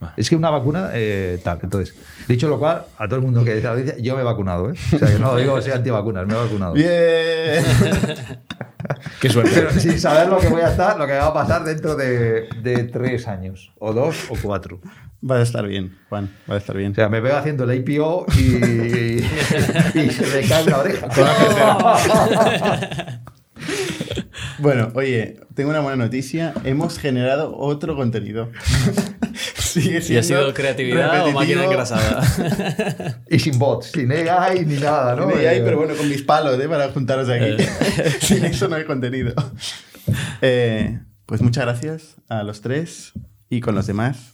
[0.00, 0.12] Ah.
[0.16, 1.60] Es que una vacuna, eh, tal.
[1.62, 1.94] Entonces,
[2.28, 4.74] dicho lo cual, a todo el mundo que dice la yo me he vacunado, ¿eh?
[4.94, 6.72] O sea, que no digo que sea antivacunas, me he vacunado.
[6.74, 6.88] Bien.
[9.20, 9.52] Qué suerte.
[9.54, 12.48] Pero sin saber lo que voy a estar, lo que va a pasar dentro de,
[12.62, 14.80] de tres años, o dos, o cuatro.
[15.28, 16.30] Va a estar bien, Juan.
[16.50, 16.92] Va a estar bien.
[16.92, 18.40] O sea, me veo haciendo el IPO y,
[19.98, 21.08] y se me cae una oreja.
[24.58, 26.54] Bueno, oye, tengo una buena noticia.
[26.64, 28.50] Hemos generado otro contenido.
[29.56, 32.22] Sigue ¿Y ha siendo sido creatividad o máquina engrasada?
[33.28, 35.28] Y sin bots, sin AI ni nada, ¿no?
[35.28, 36.68] Ahí, Eh, pero bueno, con mis palos, ¿eh?
[36.68, 37.56] Para juntaros aquí.
[38.20, 39.34] Sin eso no hay contenido.
[40.42, 43.12] Eh, pues muchas gracias a los tres
[43.50, 44.33] y con los demás.